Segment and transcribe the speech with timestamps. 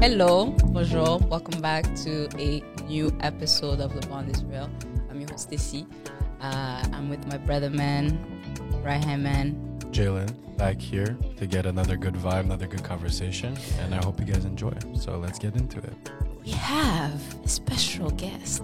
[0.00, 4.70] Hello, bonjour, welcome back to a new episode of The Bond is Real.
[5.10, 5.86] I'm your host, Stecy.
[6.40, 8.16] Uh, I'm with my brother man,
[8.84, 9.80] Ryan man.
[9.90, 14.26] Jaelen back here to get another good vibe, another good conversation, and I hope you
[14.26, 14.72] guys enjoy.
[14.94, 16.12] So let's get into it.
[16.44, 18.62] We have a special guest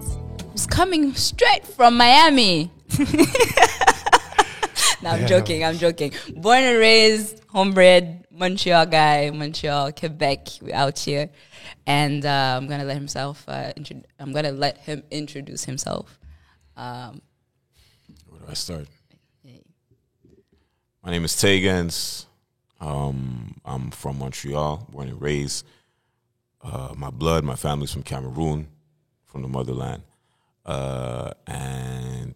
[0.53, 2.71] who's coming straight from Miami.
[5.05, 6.11] no, I'm joking, I'm joking.
[6.35, 11.29] Born and raised, homebred, Montreal guy, Montreal, Quebec, we out here.
[11.87, 13.43] And uh, I'm gonna let himself.
[13.47, 16.19] Uh, intro- I'm gonna let him introduce himself.
[16.75, 17.21] Um,
[18.27, 18.87] Where do I start?
[21.03, 22.25] My name is Taigenz.
[22.81, 25.65] Um, I'm from Montreal, born and raised.
[26.63, 28.67] Uh, my blood, my family's from Cameroon,
[29.23, 30.01] from the motherland.
[30.65, 32.33] Uh, and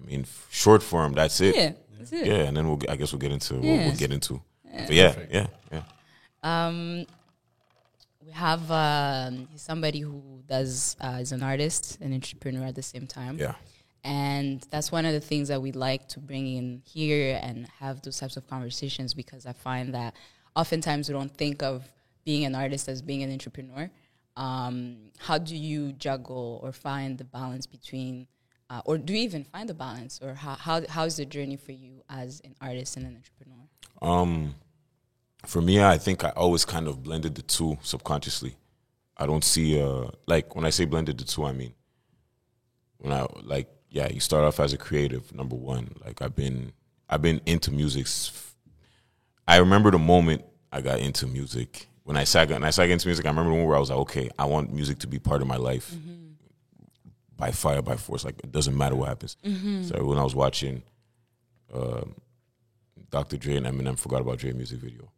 [0.00, 1.54] I mean, short form, that's it.
[1.56, 2.26] yeah, that's it.
[2.26, 3.88] Yeah, and then we'll, I guess we'll get into what Yes.
[3.88, 4.40] we'll get into.
[4.64, 5.82] But yeah, yeah, yeah.
[6.42, 7.04] Um,
[8.24, 13.06] we have um, somebody who does uh, is an artist, and entrepreneur at the same
[13.06, 13.38] time.
[13.38, 13.54] Yeah.
[14.04, 18.00] And that's one of the things that we like to bring in here and have
[18.02, 20.14] those types of conversations because I find that
[20.54, 21.84] oftentimes we don't think of
[22.24, 23.90] being an artist as being an entrepreneur.
[24.36, 28.28] Um, how do you juggle or find the balance between,
[28.70, 31.72] uh, or do you even find the balance, or how, how how's the journey for
[31.72, 33.66] you as an artist and an entrepreneur?
[34.02, 34.54] Um,
[35.46, 38.56] for me, I think I always kind of blended the two subconsciously.
[39.16, 41.74] I don't see uh like when I say blended the two, I mean
[42.98, 45.34] when I like yeah, you start off as a creative.
[45.34, 46.72] Number one, like I've been
[47.08, 48.06] I've been into music.
[49.46, 53.08] I remember the moment I got into music when I sat when I sat into
[53.08, 53.24] music.
[53.24, 55.40] I remember the moment where I was like, okay, I want music to be part
[55.40, 55.94] of my life
[57.38, 58.24] by fire by force.
[58.24, 59.36] Like it doesn't matter what happens.
[59.88, 60.82] So when I was watching.
[61.72, 62.14] Um,
[63.10, 63.38] Dr.
[63.38, 65.10] Dre and Eminem forgot about Dre music video.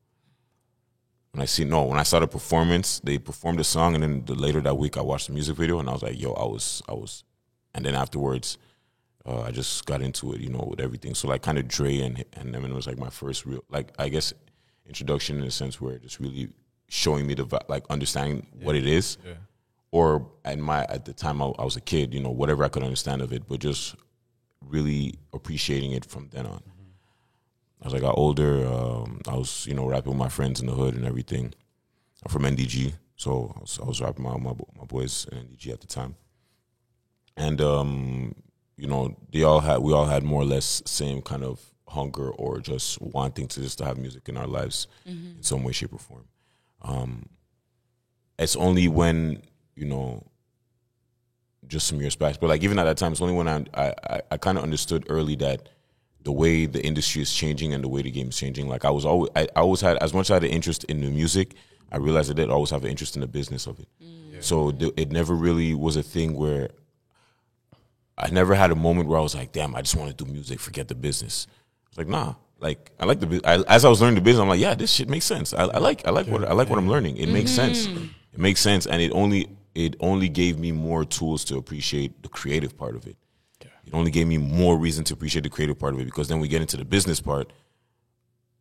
[1.32, 4.24] When I see no, when I saw the performance, they performed the song, and then
[4.26, 6.44] the, later that week I watched the music video, and I was like, yo, I
[6.44, 7.24] was, I was,
[7.74, 8.58] and then afterwards,
[9.26, 11.14] uh, I just got into it, you know, with everything.
[11.14, 14.08] So like, kind of Dre and and Eminem was like my first real, like I
[14.08, 14.32] guess,
[14.86, 16.48] introduction in a sense where just really
[16.88, 19.32] showing me the like understanding what it is, Yeah.
[19.92, 22.68] Or at my at the time I, I was a kid, you know, whatever I
[22.68, 23.94] could understand of it, but just
[24.66, 26.62] really appreciating it from then on.
[27.82, 30.74] As I got older, um, I was you know rapping with my friends in the
[30.74, 31.54] hood and everything.
[32.24, 35.38] I'm from NDG, so I was, I was rapping with my, my my boys in
[35.38, 36.14] NDG at the time,
[37.38, 38.34] and um,
[38.76, 41.58] you know they all had we all had more or less same kind of
[41.88, 45.72] hunger or just wanting to just to have music in our lives in some way,
[45.72, 46.28] shape, or form.
[46.82, 47.30] Um,
[48.38, 49.42] it's only when
[49.74, 50.24] you know
[51.66, 52.40] just some years back.
[52.40, 55.06] But like even at that time, it's only when I I, I, kind of understood
[55.08, 55.68] early that
[56.22, 58.68] the way the industry is changing and the way the game is changing.
[58.68, 60.84] Like I was always I, I always had as much as I had an interest
[60.84, 61.54] in the music,
[61.90, 63.88] I realized I did always have an interest in the business of it.
[64.02, 64.42] Mm.
[64.42, 66.70] So th- it never really was a thing where
[68.16, 70.30] I never had a moment where I was like, damn, I just want to do
[70.30, 71.46] music, forget the business.
[71.88, 72.34] It's like, nah.
[72.58, 74.92] Like I like the I, as I was learning the business, I'm like, yeah, this
[74.92, 75.54] shit makes sense.
[75.54, 77.16] I, I like I like what I like what I'm learning.
[77.16, 77.86] It makes sense.
[77.86, 78.04] Mm-hmm.
[78.34, 82.28] It makes sense, and it only it only gave me more tools to appreciate the
[82.28, 83.16] creative part of it.
[83.86, 86.38] It only gave me more reason to appreciate the creative part of it because then
[86.38, 87.52] we get into the business part.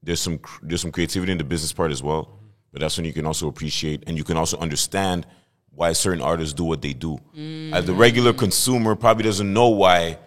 [0.02, 2.40] There's some there's some creativity in the business part as well,
[2.72, 5.28] but that's when you can also appreciate and you can also understand
[5.72, 7.19] why certain artists do what they do.
[7.38, 7.74] Mm.
[7.74, 10.18] As the regular consumer probably doesn't know why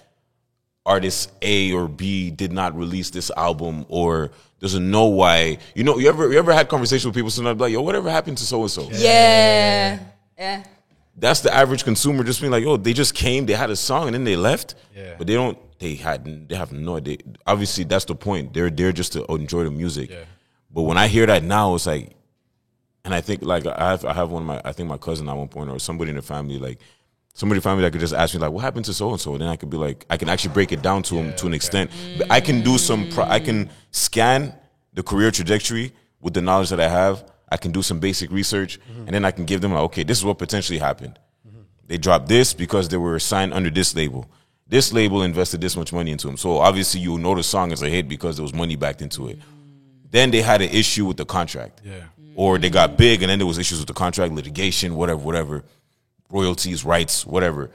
[0.85, 5.59] artist A or B did not release this album or doesn't know why.
[5.75, 8.39] You know, you ever you ever had conversation with people sometimes like, yo, whatever happened
[8.39, 8.89] to so and so?
[8.93, 9.99] Yeah,
[10.39, 10.65] yeah.
[11.15, 14.07] That's the average consumer just being like, oh, they just came, they had a song,
[14.07, 14.75] and then they left.
[14.97, 15.15] Yeah.
[15.19, 15.59] But they don't.
[15.79, 16.49] They had.
[16.49, 17.19] They have no idea.
[17.47, 18.55] Obviously, that's the point.
[18.55, 20.11] They're there just to enjoy the music.
[20.11, 20.25] Yeah.
[20.71, 22.17] But when I hear that now, it's like,
[23.05, 25.29] and I think like I have I have one of my I think my cousin
[25.29, 26.79] at one point or somebody in the family like
[27.35, 29.21] somebody in the family that could just ask me like what happened to so and
[29.21, 31.47] so then I could be like I can actually break it down to him to
[31.47, 34.55] an extent but I can do some pro- I can scan
[34.95, 38.79] the career trajectory with the knowledge that I have I can do some basic research
[39.07, 41.19] and then I can give them like okay this is what potentially happened.
[41.87, 44.31] They dropped this because they were signed under this label.
[44.67, 46.37] This label invested this much money into them.
[46.39, 49.29] So obviously you know the song is a hit because there was money backed into
[49.29, 49.39] it.
[50.11, 51.81] Then they had an issue with the contract.
[51.85, 52.05] Yeah.
[52.35, 55.65] or they got big and then there was issues with the contract litigation whatever whatever
[56.31, 57.71] royalties rights whatever.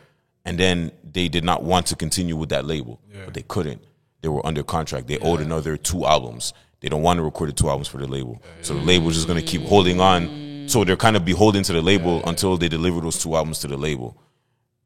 [0.46, 3.00] And then they did not want to continue with that label.
[3.26, 3.84] But they couldn't.
[4.22, 5.08] They were under contract.
[5.08, 8.08] They owed another two albums they don't want to record the two albums for the
[8.08, 11.24] label so the label is just going to keep holding on so they're kind of
[11.26, 14.22] beholden to the label until they deliver those two albums to the label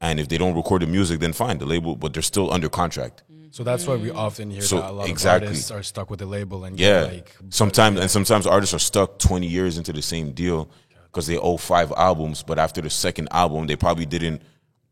[0.00, 2.68] and if they don't record the music then fine the label but they're still under
[2.68, 5.46] contract So that's why we often hear So, that a lot exactly.
[5.46, 7.02] of artists are stuck with the label and Yeah.
[7.04, 10.70] get like sometimes and sometimes artists are stuck 20 years into the same deal
[11.06, 14.40] because they owe five albums, but after the second album, they probably didn't.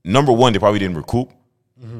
[0.04, 1.32] Number one, they probably didn't recoup.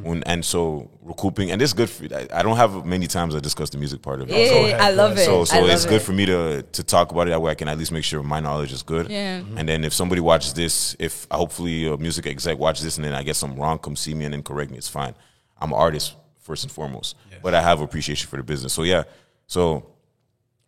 [0.03, 3.35] When, and so recouping, and this is good for I, I don't have many times
[3.35, 4.49] I discuss the music part of it.
[4.51, 5.25] So- Yeah, I love it.
[5.25, 6.05] so so it's good it.
[6.05, 7.51] for me to to talk about it that way.
[7.51, 9.11] I can at least make sure my knowledge is good.
[9.11, 9.43] Yeah.
[9.57, 13.15] And then if somebody watches this, if hopefully a music exec watches this and then
[13.15, 14.77] I get something wrong, come see me and then correct me.
[14.77, 15.15] It's fine.
[15.59, 18.75] I'm an artist first and foremost, but I have appreciation for the business.
[18.75, 19.05] So yeah.
[19.47, 19.87] So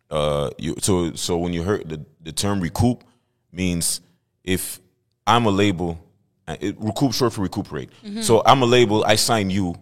[0.09, 3.03] uh, you so so when you heard the the term recoup
[3.51, 4.01] means
[4.43, 4.79] if
[5.27, 5.99] I'm a label,
[6.47, 7.89] it, recoup short for recuperate.
[8.21, 9.03] So I'm a label.
[9.05, 9.75] I sign you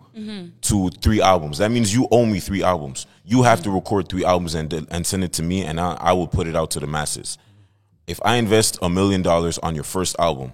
[0.61, 1.57] to three albums.
[1.57, 3.07] That means you owe me three albums.
[3.25, 6.13] You have to record three albums and and send it to me, and I, I
[6.13, 7.37] will put it out to the masses.
[8.07, 10.53] If I invest a million dollars on your first album,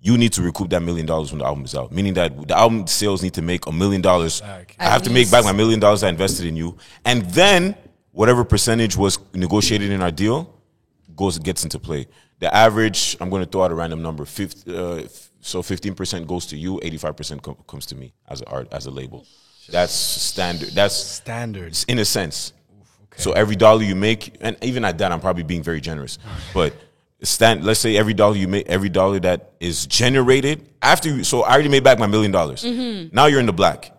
[0.00, 1.92] you need to recoup that million dollars when the album is out.
[1.92, 4.42] Meaning that the album sales need to make a million dollars.
[4.78, 7.76] I have to make back my million dollars I invested in you, and then
[8.12, 10.54] whatever percentage was negotiated in our deal
[11.16, 12.06] goes gets into play.
[12.40, 14.24] The average, I'm going to throw out a random number.
[14.24, 15.02] 50, uh,
[15.44, 18.90] so 15% goes to you, 85% com- comes to me as a art as a
[18.90, 19.26] label.
[19.70, 20.70] That's standard.
[20.70, 21.84] That's Standards.
[21.86, 22.52] in a sense.
[23.16, 26.18] So every dollar you make, and even at that, I'm probably being very generous.
[26.54, 26.74] But
[27.22, 31.24] stand, let's say every dollar you make, every dollar that is generated after you.
[31.24, 32.64] So I already made back my million dollars.
[32.64, 33.14] Mm-hmm.
[33.14, 33.92] Now you're in the black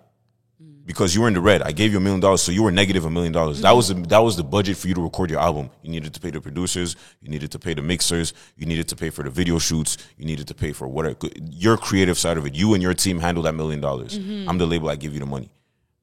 [0.85, 1.61] because you were in the red.
[1.63, 3.61] I gave you a million dollars, so you were negative a million dollars.
[3.61, 4.03] That was the, mm-hmm.
[4.03, 5.69] that was the budget for you to record your album.
[5.81, 8.95] You needed to pay the producers, you needed to pay the mixers, you needed to
[8.95, 11.15] pay for the video shoots, you needed to pay for whatever
[11.49, 12.53] your creative side of it.
[12.53, 14.17] You and your team handle that million dollars.
[14.17, 14.47] Mm-hmm.
[14.47, 14.89] I'm the label.
[14.89, 15.49] I give you the money,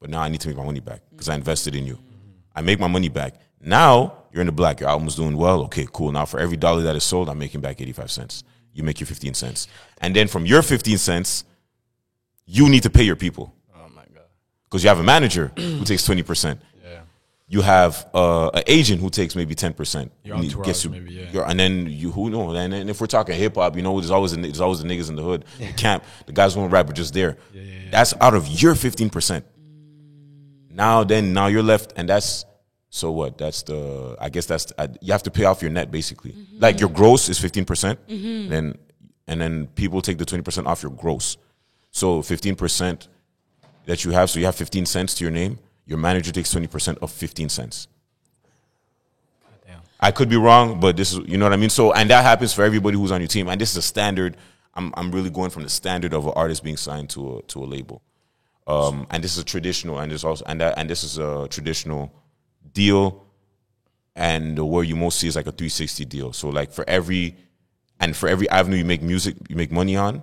[0.00, 1.94] but now I need to make my money back because I invested in you.
[1.94, 2.30] Mm-hmm.
[2.56, 3.34] I make my money back.
[3.60, 4.80] Now you're in the black.
[4.80, 5.62] Your album's doing well.
[5.64, 6.10] Okay, cool.
[6.10, 8.44] Now for every dollar that is sold, I'm making back 85 cents.
[8.74, 9.68] You make your 15 cents,
[9.98, 11.44] and then from your 15 cents,
[12.46, 13.54] you need to pay your people.
[14.72, 16.58] Because you have a manager who takes 20%.
[16.82, 17.00] Yeah.
[17.46, 20.08] You have uh, an agent who takes maybe 10%.
[20.24, 21.30] Your You gets you- maybe, yeah.
[21.30, 22.56] your- and then you, who knows?
[22.56, 24.88] And then if we're talking hip hop, you know, there's always, the, there's always the
[24.88, 27.36] niggas in the hood, the camp, the guys who won't rap are just there.
[27.90, 29.42] That's out of your 15%.
[30.70, 32.46] Now, then, now you're left, and that's,
[32.88, 33.36] so what?
[33.36, 36.34] That's the, I guess that's, uh, you have to pay off your net basically.
[36.58, 38.78] Like your gross is 15%, percent then,
[39.28, 41.36] and then people take the 20% off your gross.
[41.90, 43.08] So 15%
[43.86, 46.98] that you have, so you have 15 cents to your name, your manager takes 20%
[46.98, 47.88] of 15 cents.
[49.98, 51.70] I could be wrong, but this is, you know what I mean?
[51.70, 53.48] So, and that happens for everybody who's on your team.
[53.48, 54.36] And this is a standard.
[54.74, 57.62] I'm, I'm really going from the standard of an artist being signed to a, to
[57.62, 58.02] a label.
[58.66, 61.46] Um, and this is a traditional, and this also, and that, and this is a
[61.48, 62.12] traditional
[62.72, 63.24] deal.
[64.16, 66.32] And where you most see is like a 360 deal.
[66.32, 67.36] So, like for every,
[68.00, 70.20] and for every avenue you make music, you make money on,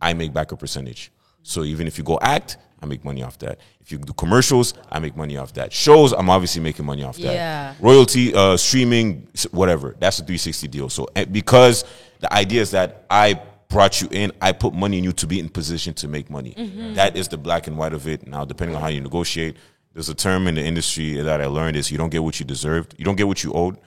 [0.00, 1.10] I make back a percentage.
[1.42, 3.58] So even if you go act, I make money off that.
[3.80, 5.72] If you do commercials, I make money off that.
[5.72, 7.34] Shows, I'm obviously making money off that.
[7.34, 7.74] Yeah.
[7.80, 9.96] Royalty, uh, streaming, whatever.
[9.98, 10.88] That's a 360 deal.
[10.88, 11.84] So because
[12.20, 15.40] the idea is that I brought you in, I put money in you to be
[15.40, 16.54] in position to make money.
[16.94, 18.26] That is the black and white of it.
[18.26, 19.56] Now, depending on how you negotiate,
[19.92, 22.46] there's a term in the industry that I learned is you don't get what you
[22.46, 22.94] deserved.
[22.98, 23.78] You don't get what you owed.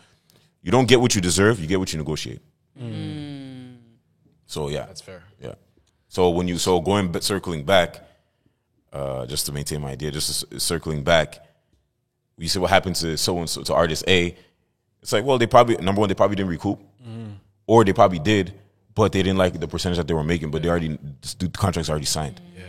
[0.62, 1.60] You don't get what you deserve.
[1.60, 2.42] You get what you negotiate.
[4.46, 5.24] So yeah, That's fair.
[5.40, 5.54] yeah.
[6.08, 8.02] So when you so going but circling back,
[8.94, 11.46] uh, just to maintain my idea, just c- circling back,
[12.38, 14.36] you see what happened to so and so to artist A.
[15.02, 16.80] It's like, well, they probably number one, they probably didn't recoup,
[17.68, 18.54] or they probably did,
[18.96, 20.52] but they didn't like the percentage that they were making.
[20.52, 20.98] But they already
[21.38, 22.42] the contracts already signed.
[22.58, 22.64] Yeah.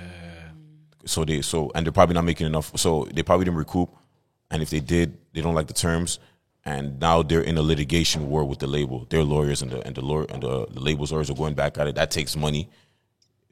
[1.07, 2.77] So they so and they're probably not making enough.
[2.79, 3.91] So they probably didn't recoup,
[4.51, 6.19] and if they did, they don't like the terms.
[6.63, 9.07] And now they're in a litigation war with the label.
[9.09, 11.79] Their lawyers and the and the lawyer and the, the label's lawyers are going back
[11.79, 11.95] at it.
[11.95, 12.69] That takes money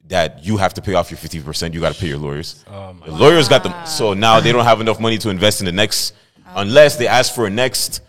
[0.09, 1.75] that you have to pay off your 50%.
[1.75, 2.65] You got to pay your lawyers.
[2.69, 3.75] Oh the lawyers got them.
[3.87, 6.15] So now they don't have enough money to invest in the next,
[6.47, 6.53] oh.
[6.57, 8.03] unless they ask for a next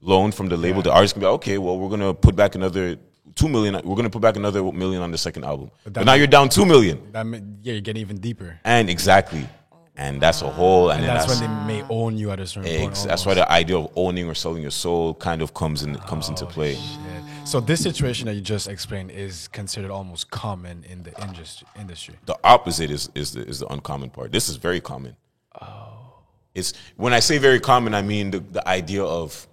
[0.00, 0.82] loan from the label.
[0.82, 2.96] The artist can be like, okay, well, we're going to put back another
[3.34, 3.74] two million.
[3.74, 5.70] We're going to put back another million on the second album.
[5.84, 7.12] But, that now mean- you're down two million.
[7.12, 8.58] That mean, yeah, you're getting even deeper.
[8.64, 9.48] And exactly.
[9.94, 12.40] And that's a whole, and, And then that's, that's, when they may own you at
[12.40, 12.92] a certain point.
[12.92, 15.96] ex- that's why the idea of owning or selling your soul kind of comes in,
[15.96, 16.72] comes into oh, play.
[16.72, 17.11] Yeah.
[17.44, 21.66] So this situation that you just explained is considered almost common in the industry.
[21.78, 22.14] Industry.
[22.24, 24.32] The opposite is is the, is the uncommon part.
[24.32, 25.16] This is very common.
[25.60, 26.20] Oh.
[26.54, 29.46] It's when I say very common, I mean the, the idea of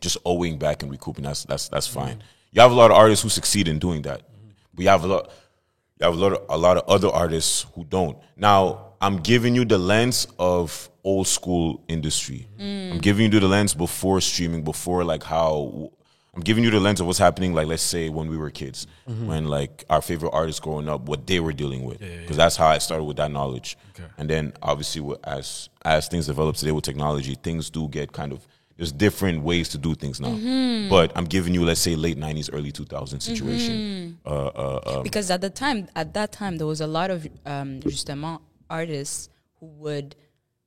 [0.00, 1.24] just owing back and recouping.
[1.24, 2.00] That's that's that's mm-hmm.
[2.00, 2.22] fine.
[2.52, 4.50] You have a lot of artists who succeed in doing that, mm-hmm.
[4.74, 5.30] but you have a lot.
[6.00, 8.18] You have a lot of a lot of other artists who don't.
[8.36, 12.48] Now, I'm giving you the lens of old school industry.
[12.58, 12.92] Mm.
[12.92, 15.92] I'm giving you the lens before streaming, before like how
[16.36, 17.54] I'm giving you the lens of what's happening.
[17.54, 21.26] Like let's say when we were kids, when like our favorite artists growing up, what
[21.26, 23.76] they were dealing with, because that's how I started with that knowledge.
[23.98, 24.08] Okay.
[24.18, 28.46] And then obviously as as things develop today with technology, things do get kind of
[28.76, 30.34] There's different ways to do things now.
[30.90, 34.18] But I'm giving you, let's say, late '90s, early 2000s situation.
[34.26, 37.26] Uh, uh, um, because at the time at that time there was a lot of
[37.46, 39.28] um justement artists
[39.60, 40.16] who would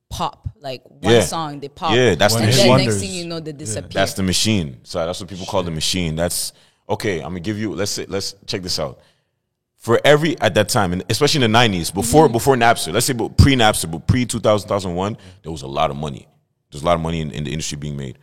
[0.10, 1.22] pop like one Yeah.
[1.22, 2.86] song they pop Yeah, that's One the then machine.
[2.86, 4.78] next thing you know they disappear That's the machine.
[4.84, 6.16] So that's what people call the machine.
[6.16, 6.54] That's
[6.90, 7.18] okay.
[7.20, 7.74] I'm gonna give you.
[7.74, 9.00] Let's say, let's check this out.
[9.76, 12.34] For every at that time, and especially in the '90s, before mm-hmm.
[12.34, 15.98] before Napster, let's say pre Napster, but pre 2000 2001, there was a lot of
[15.98, 16.28] money.
[16.72, 18.18] There's a lot of money in, in the industry being made.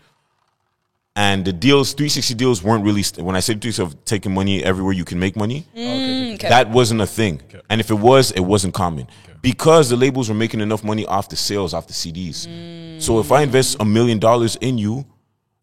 [1.17, 3.03] And the deals, 360 deals, weren't really.
[3.05, 6.24] St- when I say 360 of taking money everywhere you can make money, Okay.
[6.48, 7.40] That wasn't a thing.
[7.70, 9.06] And if it was, it wasn't common
[9.42, 13.00] because the labels were making enough money off the sales, off the CDs.
[13.00, 15.04] So if I invest a million dollars in you,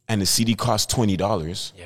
[0.07, 1.85] and the CD costs twenty dollars, Yeah.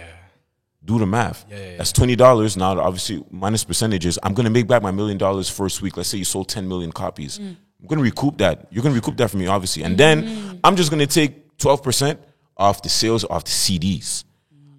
[0.84, 1.46] do the math.
[1.50, 1.78] Yeah, yeah, yeah.
[1.78, 2.58] That's twenty dollars.
[2.58, 4.18] Now, obviously, minus percentages.
[4.24, 5.96] I'm gonna make back my million dollars first week.
[5.96, 7.38] Let's say you sold ten million copies.
[7.40, 7.56] Mm.
[7.82, 8.68] I'm gonna recoup that.
[8.72, 10.60] You're gonna recoup that from me, obviously, and then mm.
[10.64, 12.20] I'm just gonna take twelve percent
[12.58, 14.24] off the sales off the CDs.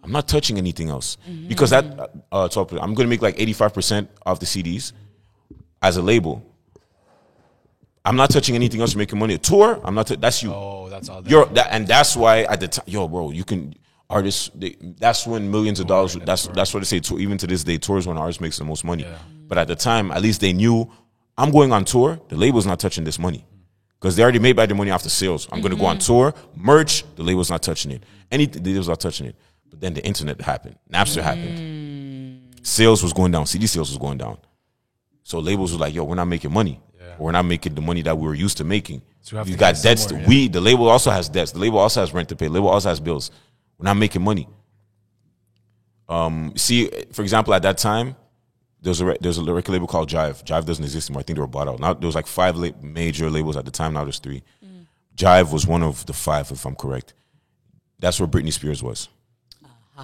[0.06, 1.16] I'm not touching anything else
[1.48, 1.84] because that
[2.30, 4.92] uh, 12%, I'm gonna make like 85 percent of the CDs
[5.82, 6.44] as a label.
[8.04, 8.94] I'm not touching anything else.
[8.94, 9.34] Making money.
[9.34, 9.80] A tour.
[9.82, 10.06] I'm not.
[10.06, 10.52] T- that's you.
[10.54, 11.26] Oh, that's all.
[11.26, 13.74] You're that, and that's why at the time, yo, bro, you can
[14.08, 14.48] artists.
[14.54, 16.14] They, that's when millions of dollars.
[16.14, 17.00] That's that's what they say.
[17.00, 19.04] Tour, even to this day, tours when artists makes the most money.
[19.48, 20.88] But at the time, at least they knew
[21.36, 22.20] I'm going on tour.
[22.28, 23.44] The label's not touching this money
[23.98, 25.48] because they already made back the money off the sales.
[25.50, 27.02] I'm going to go on tour, merch.
[27.16, 28.04] The label's not touching it.
[28.30, 29.36] Anything, the label's not touching it.
[29.70, 30.76] But then the internet happened.
[30.92, 32.56] Napster happened.
[32.62, 33.46] Sales was going down.
[33.46, 34.38] CD sales was going down.
[35.22, 36.80] So labels were like, "Yo, we're not making money.
[37.18, 39.02] We're not making the money that we were used to making.
[39.22, 40.06] So we have you to got debts.
[40.06, 40.26] to, yeah.
[40.26, 41.52] We the label also has debts.
[41.52, 42.46] The label also has rent to pay.
[42.46, 43.30] The label also has bills.
[43.78, 44.48] We're not making money.
[46.08, 48.16] Um, see, for example, at that time,
[48.80, 50.44] there was a there's a record label called Jive.
[50.44, 51.20] Jive doesn't exist anymore.
[51.20, 51.80] I think they were bought out.
[51.80, 53.94] Now there was like five la- major labels at the time.
[53.94, 54.42] Now there's three.
[55.16, 57.14] Jive was one of the five, if I'm correct.
[57.98, 59.08] That's where Britney Spears was.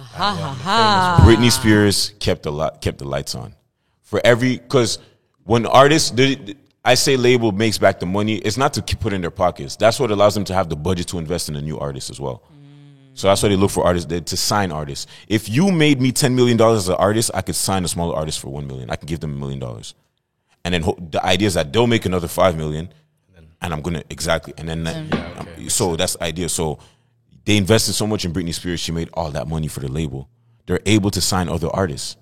[0.01, 3.53] Ha ha ha Britney Spears kept the li- kept the lights on
[4.01, 4.99] for every because
[5.43, 9.13] when artists the- I say label makes back the money, it's not to keep put
[9.13, 9.77] in their pockets.
[9.77, 12.19] That's what allows them to have the budget to invest in a new artist as
[12.19, 12.43] well.
[13.13, 15.05] So that's why they look for artists they, to sign artists.
[15.27, 18.15] If you made me ten million dollars as an artist, I could sign a smaller
[18.15, 18.89] artist for one million.
[18.89, 19.93] I can give them a million dollars,
[20.65, 22.89] and then ho- the idea is that they'll make another five million,
[23.61, 24.95] and I'm gonna exactly, and then that,
[25.39, 26.49] um, so that's the idea.
[26.49, 26.79] So
[27.45, 30.29] they invested so much in Britney Spears, she made all that money for the label.
[30.65, 32.15] They're able to sign other artists.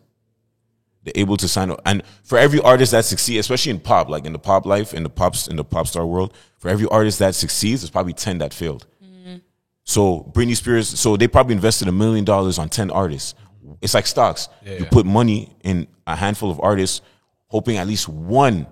[1.04, 4.34] They're able to sign, and for every artist that succeeds, especially in pop, like in
[4.34, 7.34] the pop life, in the pops, in the pop star world, for every artist that
[7.34, 8.86] succeeds, there's probably ten that failed.
[9.04, 9.38] Mm-hmm.
[9.84, 13.34] So Britney Spears, so they probably invested a million dollars on ten artists.
[13.82, 14.48] It's like stocks.
[14.64, 14.90] you yeah.
[14.90, 17.02] put money in a handful of artists,
[17.48, 18.68] hoping at least one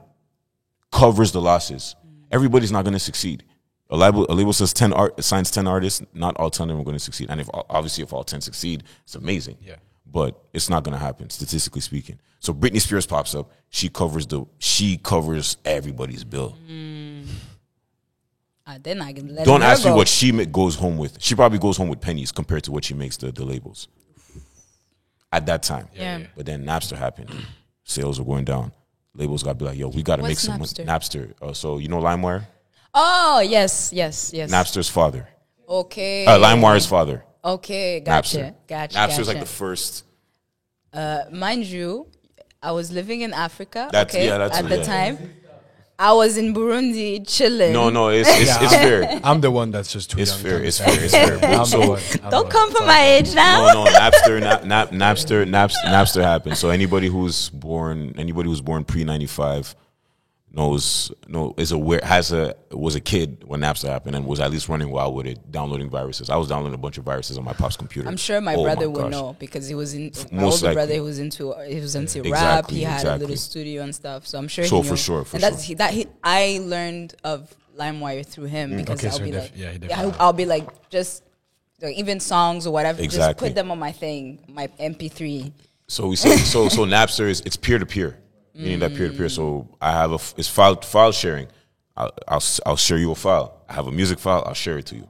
[0.91, 1.96] covers the losses.
[2.06, 2.25] Mm.
[2.32, 3.44] Everybody's not going to succeed.
[3.91, 6.03] A label, a label says ten art signs ten artists.
[6.13, 7.29] Not all ten of them are going to succeed.
[7.29, 9.58] And if obviously if all ten succeed, it's amazing.
[9.62, 9.77] Yeah.
[10.05, 12.19] But it's not going to happen statistically speaking.
[12.39, 13.51] So Britney Spears pops up.
[13.69, 14.46] She covers the.
[14.60, 16.55] She covers everybody's bill.
[18.65, 21.22] Ah, then I can let Don't her ask me what she goes home with.
[21.22, 23.88] She probably goes home with pennies compared to what she makes the, the labels.
[25.31, 25.88] At that time.
[25.96, 26.24] Yeah.
[26.36, 27.31] But then Napster happened.
[27.84, 28.72] Sales were going down.
[29.15, 30.86] Labels got to be like, yo, we got to make some Napster?
[30.86, 31.34] Napster.
[31.41, 32.46] Uh, so you know LimeWire?
[32.93, 35.27] Oh yes yes yes Napster's father.
[35.67, 37.24] okay Uh, LimeWire's father.
[37.43, 38.55] okay gotcha Napster.
[38.67, 39.29] gotcha Napster's gotcha.
[39.31, 40.05] like the first.
[40.93, 42.08] uh, mind you
[42.62, 44.84] I was living in Africa That's- okay yeah, that's at what- the yeah.
[44.84, 45.34] time
[46.01, 49.19] I was in Burundi chilling No, no, it's, it's, it's fair.
[49.24, 50.43] I'm the one that's just too It's young.
[50.43, 50.63] fair.
[50.63, 50.98] It's fair.
[51.03, 51.34] It's fair.
[51.34, 52.00] I'm the So- one.
[52.24, 52.51] I'm don't one.
[52.53, 56.58] come for my age now No, no, Napster, Nap, Nap, Napster, Napster, Napster happened.
[56.58, 59.75] So anybody who's born, anybody who's born pre ninety five,
[60.51, 64.51] knows, no, is aware, has a was a kid when Napster happened and was at
[64.51, 66.29] least running wild with it, downloading viruses.
[66.29, 68.08] I was downloading a bunch of viruses on my pop's computer.
[68.08, 68.96] I'm sure my Oh brother gosh.
[69.03, 70.74] would know because he was in my most older likely.
[70.75, 70.94] brother.
[70.94, 72.70] He was into he was into rap.
[72.70, 74.25] He had a little studio and stuff.
[74.27, 74.65] So I'm sure.
[74.65, 74.98] So he for knew.
[74.98, 75.68] sure, for and that's sure.
[75.68, 79.25] he, that he, I learned of LimeWire through him because Mm, Okay, I'll so be
[79.25, 81.24] he like, def- yeah, I'll, I'll be like just
[81.82, 83.01] like, even songs or whatever.
[83.06, 85.51] Just put them on my thing, my MP3.
[85.88, 88.18] So we say so so Napster is it's peer to peer,
[88.60, 89.30] meaning that peer to peer.
[89.30, 91.48] So I have a it's file file sharing.
[91.98, 93.62] I'll, I'll s- I'll share you a file.
[93.70, 94.44] I have a music file.
[94.46, 95.08] I'll share it to you.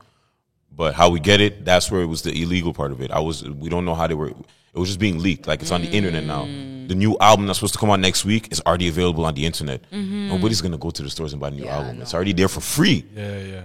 [0.76, 3.12] But how we get it, that's where it was the illegal part of it.
[3.12, 4.30] I was we don't know how they were.
[4.30, 5.48] It was just being leaked.
[5.48, 6.44] Like it's on the internet now.
[6.88, 9.46] The new album that's supposed to come out next week is already available on the
[9.46, 9.82] internet.
[9.92, 11.98] Nobody's gonna go to the stores and buy a new Yeah, album.
[11.98, 12.02] no.
[12.04, 13.06] It's already there for free.
[13.16, 13.62] Yeah, yeah.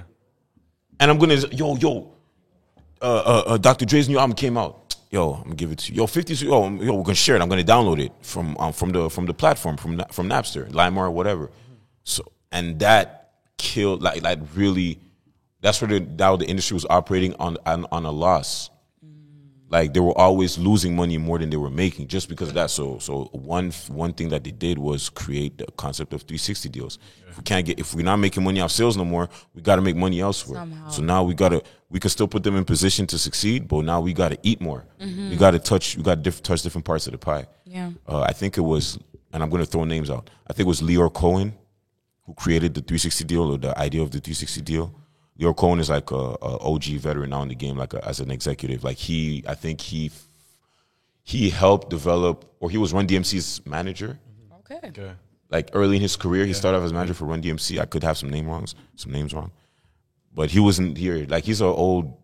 [1.00, 2.12] And I'm gonna yo yo,
[3.00, 3.85] uh, uh, uh, Dr.
[3.85, 4.84] Dre's new album came out.
[5.14, 5.99] Yo, I'm gonna give it to you.
[5.99, 6.35] Yo, 50.
[6.44, 7.40] Yo, yo, we're gonna share it.
[7.40, 11.12] I'm gonna download it from um, from the from the platform from from Napster, LimeWire,
[11.12, 11.52] whatever.
[12.02, 14.99] So and that killed like like really
[15.61, 18.71] That's where the now the industry was operating on on, on a loss.
[19.68, 22.71] Like they were always losing money more than they were making just because of that.
[22.71, 26.99] So so one one thing that they did was create the concept of 360 deals.
[27.28, 29.76] If we can't get if we're not making money off sales no more, we got
[29.76, 30.59] to make money elsewhere.
[30.59, 30.88] Somehow.
[30.90, 31.62] So now we got to
[31.94, 34.60] we can still put them in position to succeed, but now we got to eat
[34.60, 34.84] more.
[35.30, 37.46] We got to touch we got to diff- touch different parts of the pie.
[37.64, 37.92] Yeah.
[38.08, 38.98] Uh, I think it was,
[39.32, 40.28] and I'm going to throw names out.
[40.48, 41.54] I think it was Lyor Cohen
[42.26, 44.92] who created the 360 deal or the idea of the 360 deal.
[45.38, 48.18] Lyor Cohen is like a, a OG veteran now in the game, like a, as
[48.18, 48.82] an executive.
[48.82, 50.10] Like he, I think he
[51.22, 54.18] he helped develop, or he was Run DMC's manager.
[54.60, 54.80] Okay.
[54.88, 55.12] Okay.
[55.48, 57.78] Like early in his career, he started off as manager for Run DMC.
[57.78, 59.52] I could have some name wrongs, some names wrong,
[60.35, 61.26] but he wasn't here.
[61.29, 62.17] Like he's an old,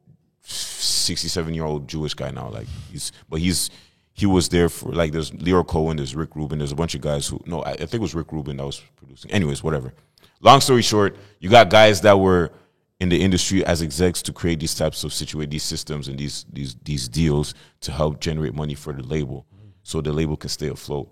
[0.42, 2.48] sixty-seven year old Jewish guy now.
[2.48, 3.70] Like he's, but he's
[4.12, 7.00] he was there for like there's Lyor Cohen, there's Rick Rubin, there's a bunch of
[7.00, 9.30] guys who no, I, I think it was Rick Rubin that was producing.
[9.30, 9.94] Anyways, whatever.
[10.40, 12.50] Long story short, you got guys that were
[12.98, 16.44] in the industry as execs to create these types of situate these systems and these
[16.52, 19.46] these these deals to help generate money for the label,
[19.82, 21.08] so the label can stay afloat.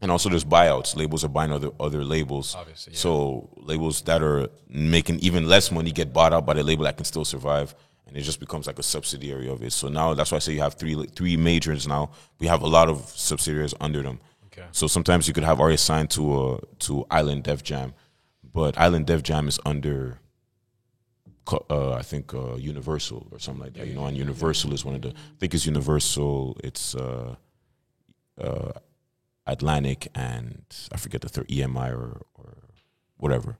[0.00, 0.96] And also, there's buyouts.
[0.96, 2.54] Labels are buying other other labels.
[2.54, 2.98] Obviously, yeah.
[2.98, 6.96] So labels that are making even less money get bought out by the label that
[6.96, 7.74] can still survive,
[8.06, 9.72] and it just becomes like a subsidiary of it.
[9.72, 12.10] So now that's why I say you have three three majors now.
[12.38, 14.20] We have a lot of subsidiaries under them.
[14.46, 14.66] Okay.
[14.70, 17.92] So sometimes you could have artists signed to a to Island Def Jam,
[18.52, 20.20] but Island Def Jam is under.
[21.70, 23.86] Uh, I think uh, Universal or something like that.
[23.86, 25.08] You know, and Universal is one of the.
[25.08, 26.58] I think it's Universal.
[26.62, 27.36] It's uh,
[28.38, 28.72] uh,
[29.48, 32.54] Atlantic and I forget the third EMI or or
[33.16, 33.58] whatever.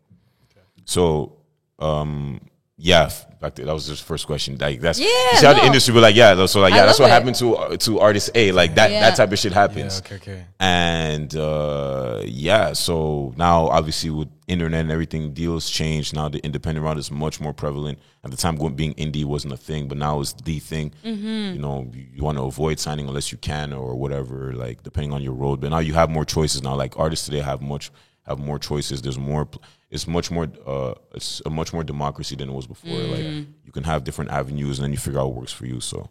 [0.84, 1.36] So
[1.78, 2.40] um
[2.80, 4.56] yeah, back to, that was just first question.
[4.56, 5.66] Like that's Yeah, you see how the no.
[5.66, 7.12] industry be like, yeah, so like I yeah, that's what it.
[7.12, 8.52] happened to uh, to artist A.
[8.52, 9.00] Like that Yeah.
[9.00, 9.58] that type of shit Yeah.
[9.60, 9.98] happens.
[10.00, 10.14] Okay.
[10.16, 10.44] Okay.
[10.60, 16.12] And uh, yeah, so now obviously with internet and everything, deals change.
[16.14, 17.98] Now the independent route is much more prevalent.
[18.24, 20.92] At the time, going being indie wasn't a thing, but now it's the thing.
[21.02, 25.12] You know, you, you want to avoid signing unless you can or whatever, like depending
[25.12, 25.60] on your road.
[25.60, 26.62] But now you have more choices.
[26.62, 27.90] Now, like artists today have much
[28.28, 29.02] have more choices.
[29.02, 29.48] There's more.
[29.90, 30.48] It's much more.
[30.66, 32.90] Uh, it's a much more democracy than it was before.
[32.98, 33.24] Like
[33.64, 35.80] you can have different avenues, and then you figure out what works for you.
[35.80, 36.08] So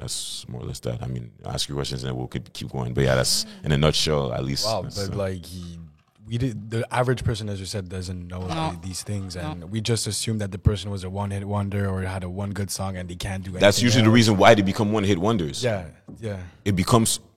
[0.00, 1.02] that's more or less that.
[1.02, 2.94] I mean, ask your questions, and we'll keep keep going.
[2.94, 4.66] But yeah, that's in a nutshell, at least.
[4.66, 5.78] Wow, but uh, like he,
[6.26, 8.72] we did the average person, as you said, doesn't know No.
[8.72, 12.02] the- these things, and we just assume that the person was a one-hit wonder or
[12.02, 13.60] had a one good song and they can't do anything.
[13.60, 15.62] that's usually the reason why they become one hit wonders.
[15.62, 15.84] Yeah,
[16.20, 17.28] yeah, It becomes well,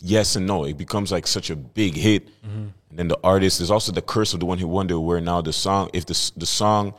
[0.00, 0.64] yes and no.
[0.64, 3.58] It becomes like such a big hit, and then the artist.
[3.58, 6.32] There's also the curse of the one hit wonder, where now the song, if the
[6.36, 6.94] the song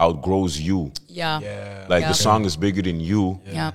[0.00, 1.40] outgrows you, Yeah.
[1.40, 1.86] yeah.
[1.88, 2.08] like Yeah.
[2.08, 3.72] the song is bigger than you, Yeah.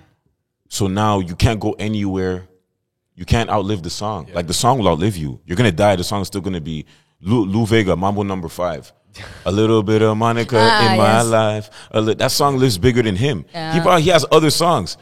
[0.69, 2.47] so now you can't go anywhere.
[3.15, 4.27] You can't outlive the song.
[4.33, 5.39] Like the song will outlive you.
[5.45, 5.95] You're gonna die.
[5.95, 6.85] The song is still gonna be
[7.21, 8.91] Lou, Lou Bega, Mambo Number Five.
[9.45, 11.25] A little bit of Monica Ah, in my yes.
[11.25, 11.69] life.
[11.91, 13.45] A li- that song lives bigger than him.
[13.73, 14.97] He probably he has other songs.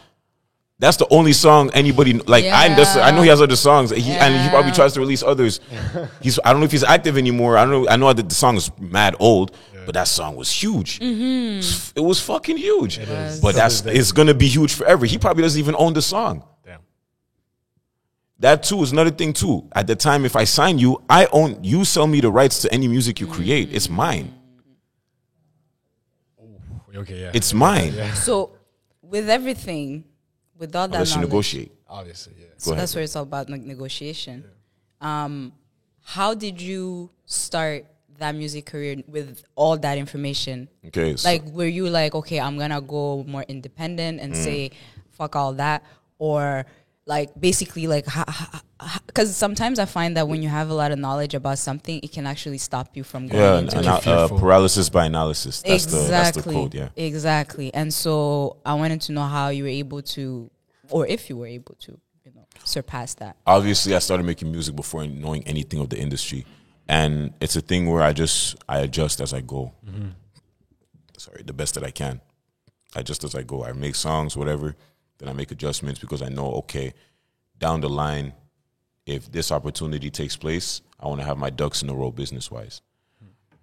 [0.77, 2.43] That's the only song anybody like.
[2.45, 5.23] I that's, I know he has other songs, he, and he probably tries to release
[5.23, 5.61] others.
[6.21, 7.57] He's I don't know if he's active anymore.
[7.57, 7.89] I don't know.
[7.89, 10.99] I know that the song is mad old, but that song was huge.
[10.99, 11.97] Mm-hmm.
[11.97, 12.97] It was fucking huge.
[12.97, 13.39] is.
[13.39, 15.05] But So that's there's it's gonna be huge forever.
[15.05, 16.43] He probably doesn't even own the song.
[16.65, 16.81] Damn.
[18.39, 19.69] That too is another thing too.
[19.71, 21.85] At the time, if I sign you, I own you.
[21.85, 23.73] Sell me the rights to any music you create.
[23.73, 23.95] It's mm-hmm.
[23.95, 24.33] mine.
[26.93, 27.31] Okay, yeah.
[27.33, 27.93] It's mine.
[28.15, 28.51] So
[29.01, 30.05] with everything,
[30.57, 31.71] with all that Unless you negotiate.
[31.89, 32.45] obviously, yeah.
[32.57, 32.81] so ahead.
[32.81, 34.43] that's where it's all about like, negotiation.
[35.01, 35.53] Um,
[36.03, 37.85] how did you start
[38.17, 40.69] that music career with all that information?
[40.87, 41.15] Okay.
[41.17, 44.23] So, Like, were you like, okay, I'm gonna go more independent Mm.
[44.23, 44.71] and say,
[45.11, 45.83] fuck all that,
[46.17, 46.65] or
[47.07, 48.05] like basically like,
[49.05, 52.11] because sometimes I find that when you have a lot of knowledge about something, it
[52.11, 54.07] can actually stop you from going yeah, into and, it.
[54.07, 55.61] uh, paralysis by analysis.
[55.61, 56.05] That's exactly.
[56.05, 56.73] the that's the code.
[56.73, 56.89] Yeah.
[56.95, 57.73] Exactly.
[57.73, 60.49] And so I wanted to know how you were able to,
[60.89, 63.37] or if you were able to, you know, surpass that.
[63.45, 66.45] obviously I started making music before knowing anything of the industry,
[66.87, 69.73] and it's a thing where I just I adjust as I go.
[71.17, 72.21] Sorry, the best that I can.
[72.95, 73.63] I adjust as I go.
[73.63, 74.75] I make songs, whatever.
[75.17, 76.93] Then I make adjustments because I know okay,
[77.57, 78.33] down the line,
[79.05, 82.51] if this opportunity takes place, I want to have my ducks in a row business
[82.51, 82.81] wise.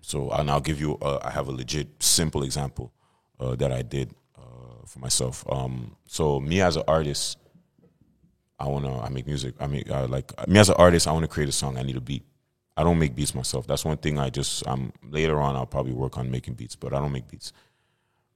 [0.00, 2.92] So and I'll give you uh, I have a legit simple example
[3.38, 5.44] uh, that I did uh, for myself.
[5.50, 7.38] Um, so me as an artist.
[8.58, 9.54] I wanna I make music.
[9.58, 11.76] I mean, uh, like me as an artist, I want to create a song.
[11.76, 12.24] I need a beat.
[12.76, 13.66] I don't make beats myself.
[13.66, 16.92] That's one thing I just um later on I'll probably work on making beats, but
[16.92, 17.52] I don't make beats.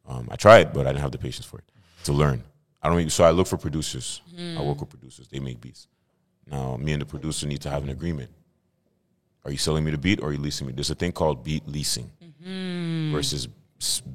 [0.09, 1.65] Um, I tried, but I didn't have the patience for it
[2.05, 2.43] to learn.
[2.87, 2.99] I don't.
[2.99, 4.23] Make, so I look for producers.
[4.39, 4.81] I work hmm.
[4.81, 5.27] with producers.
[5.27, 5.89] They make beats.
[6.49, 8.31] Now me and the producer need to have an agreement.
[9.45, 10.73] Are you selling me the beat or are you leasing me?
[10.73, 13.13] There's a thing called beat leasing mm-hmm.
[13.13, 13.49] versus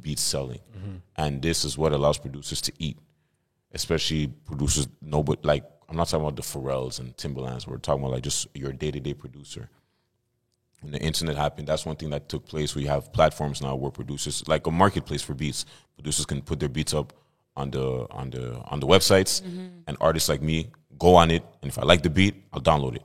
[0.01, 0.95] beat selling, mm-hmm.
[1.17, 2.97] and this is what allows producers to eat,
[3.73, 4.87] especially producers.
[5.01, 7.67] No, but like I'm not talking about the Pharrells and Timbalands.
[7.67, 9.69] We're talking about like just your day to day producer.
[10.79, 12.73] When the internet happened, that's one thing that took place.
[12.73, 16.69] We have platforms now where producers, like a marketplace for beats, producers can put their
[16.69, 17.11] beats up
[17.55, 19.41] on the on the on the websites,
[19.87, 22.95] and artists like me go on it, and if I like the beat, I'll download
[22.95, 23.03] it.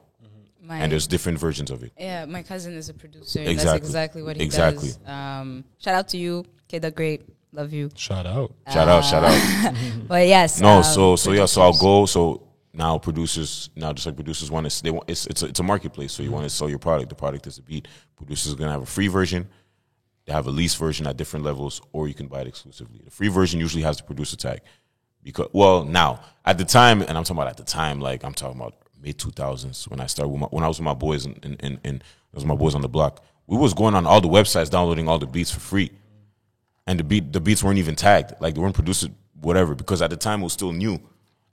[0.62, 1.92] My, And there's different versions of it.
[1.96, 3.38] yeah, my cousin is a producer.
[3.40, 3.64] Exactly.
[3.64, 4.88] That's exactly what he Exactly.
[4.88, 4.98] does.
[5.06, 7.22] Um, shout out to you, Kid the Great.
[7.52, 7.88] Love you.
[7.94, 8.52] Shout out.
[8.72, 9.74] Shout out, shout out.
[10.08, 10.60] But yes.
[10.60, 12.04] No, um, so so yeah, so I'll go.
[12.06, 15.60] So now producers now just like producers want to they want it's it's a, it's
[15.60, 16.12] a marketplace.
[16.12, 17.08] So you want to sell your product.
[17.10, 17.86] The product is a beat.
[18.16, 19.48] Producers are gonna have a free version.
[20.26, 23.00] They have a lease version at different levels, or you can buy it exclusively.
[23.04, 24.60] The free version usually has the producer tag.
[25.22, 28.34] Because well, now at the time, and I'm talking about at the time, like I'm
[28.34, 31.24] talking about mid 2000s when I started with my, when I was with my boys
[31.26, 33.24] and and and, was my boys on the block.
[33.46, 35.90] We was going on all the websites downloading all the beats for free
[36.86, 39.08] and the beat the beats weren't even tagged, like they weren't produced
[39.40, 41.00] whatever, because at the time it was still new.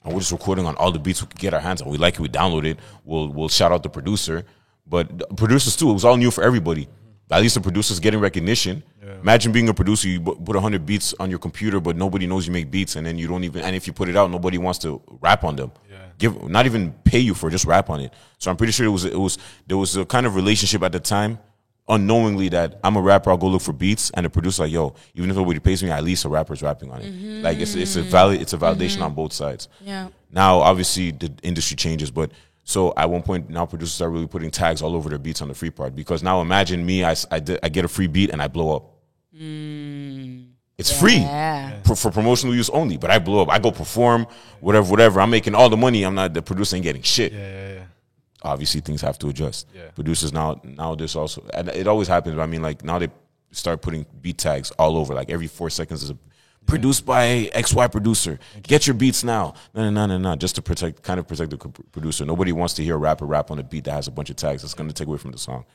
[0.03, 1.89] And we're just recording on all the beats we could get our hands on.
[1.89, 2.79] We like it, we download it.
[3.03, 4.45] We'll we'll shout out the producer.
[4.85, 6.87] But the producers too, it was all new for everybody.
[7.33, 8.83] At least the producers getting recognition.
[9.21, 12.45] Imagine being a producer, you bu- put hundred beats on your computer, but nobody knows
[12.45, 13.63] you make beats, and then you don't even.
[13.63, 15.71] And if you put it out, nobody wants to rap on them.
[16.19, 18.13] Give not even pay you for it, just rap on it.
[18.37, 20.91] So I'm pretty sure it was it was there was a kind of relationship at
[20.91, 21.39] the time
[21.87, 24.95] unknowingly that I'm a rapper, I'll go look for beats, and the producer like, yo,
[25.15, 27.43] even if nobody pays me, at least a rapper's rapping on it.
[27.43, 28.09] Like it's it's a mm-hmm.
[28.09, 29.03] valid it's a validation mm-hmm.
[29.03, 29.69] on both sides.
[29.81, 30.09] Yeah.
[30.31, 32.31] Now, obviously, the industry changes, but
[32.63, 35.47] so at one point now producers are really putting tags all over their beats on
[35.49, 38.07] the free part because now imagine me, I s- I, did- I get a free
[38.07, 38.89] beat and I blow up.
[39.35, 40.47] Mm.
[40.77, 41.81] It's free Yeah.
[41.83, 43.49] for, for promotional use only, but I blow up.
[43.49, 44.25] I go perform,
[44.59, 45.21] whatever, whatever.
[45.21, 46.03] I'm making all the money.
[46.03, 47.83] I'm not the producer ain't getting shit Yeah, yeah, yeah.
[48.41, 49.67] obviously things have to adjust.
[49.75, 49.89] Yeah.
[49.91, 52.35] Producers now now this also and it always happens.
[52.35, 53.09] But I mean, like now they
[53.51, 55.13] start putting beat tags all over.
[55.13, 56.17] Like every four seconds is a
[56.65, 58.39] produced by XY producer.
[58.61, 59.53] Get your beats now.
[59.73, 60.35] No, no, no, no, no.
[60.35, 62.25] Just to protect, kind of protect the producer.
[62.25, 64.35] Nobody wants to hear a rapper rap on a beat that has a bunch of
[64.35, 64.61] tags.
[64.61, 65.65] That's going to take away from the song.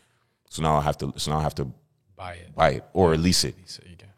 [0.51, 1.13] So now I have to.
[1.17, 1.73] So now I have to
[2.17, 2.55] Buy it.
[2.55, 3.55] buy it or lease it.
[3.89, 4.09] You can.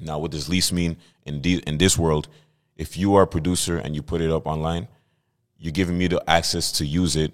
[0.00, 2.28] Now, what does lease mean in the, in this world?
[2.76, 4.86] If you are a producer and you put it up online,
[5.56, 7.32] you're giving me the access to use it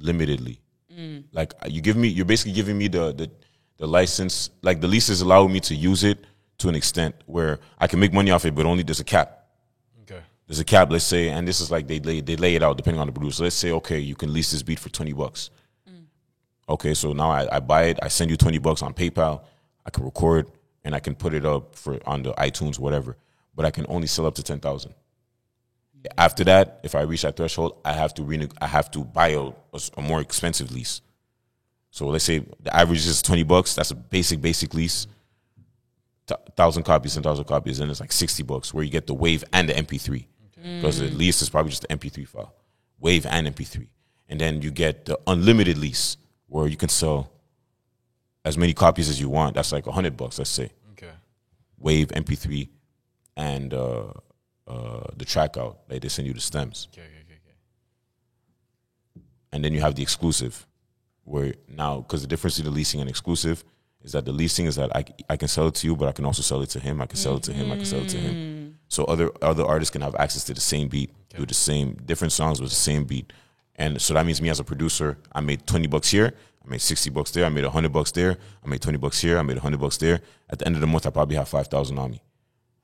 [0.00, 0.58] limitedly.
[0.96, 1.24] Mm.
[1.32, 3.30] Like you give me, you're basically giving me the the
[3.78, 4.50] the license.
[4.62, 6.24] Like the lease is allowing me to use it
[6.60, 9.46] to an extent where I can make money off it, but only there's a cap.
[10.02, 10.20] Okay.
[10.46, 10.90] There's a cap.
[10.90, 13.12] Let's say, and this is like they lay they lay it out depending on the
[13.12, 13.44] producer.
[13.44, 15.50] Let's say, okay, you can lease this beat for twenty bucks.
[15.88, 16.04] Mm.
[16.68, 17.98] Okay, so now I, I buy it.
[18.02, 19.42] I send you twenty bucks on PayPal.
[19.84, 20.50] I can record
[20.84, 23.16] and I can put it up for on the iTunes, whatever.
[23.54, 24.94] But I can only sell up to ten thousand.
[26.16, 29.28] After that, if I reach that threshold, I have to reneg- I have to buy
[29.28, 29.50] a,
[29.98, 31.02] a more expensive lease.
[31.90, 33.74] So let's say the average is twenty bucks.
[33.74, 35.06] That's a basic basic lease.
[35.06, 35.16] Th-
[36.56, 39.44] thousand copies, ten thousand copies, and it's like sixty bucks where you get the wave
[39.52, 40.26] and the MP3
[40.76, 42.54] because the lease is probably just the MP3 file,
[42.98, 43.86] wave and MP3,
[44.28, 46.16] and then you get the unlimited lease
[46.48, 47.30] where you can sell
[48.44, 49.54] as many copies as you want.
[49.54, 51.10] That's like hundred bucks, let's say, Okay.
[51.78, 52.68] wave, MP3,
[53.36, 54.12] and uh,
[54.66, 55.80] uh, the track out.
[55.88, 57.02] Like they send you the stems Okay.
[57.02, 57.10] Okay.
[57.24, 57.40] Okay.
[59.16, 59.24] okay.
[59.52, 60.66] and then you have the exclusive
[61.24, 63.64] where now because the difference between the leasing and exclusive
[64.02, 66.12] is that the leasing is that I, I can sell it to you but i
[66.12, 67.00] can also sell it to him.
[67.00, 67.70] I can sell it to him.
[67.70, 68.34] I can sell it to him.
[68.34, 68.74] Mm.
[68.88, 72.32] So other other artists can have access to the same beat do the same different
[72.32, 73.32] songs with the same beat.
[73.76, 76.34] And so that means me as a producer i made 20 bucks here
[76.64, 79.38] i made 60 bucks there i made 100 bucks there i made 20 bucks here
[79.38, 80.20] i made 100 bucks there.
[80.48, 82.22] At the end of the month i probably have 5000 on me.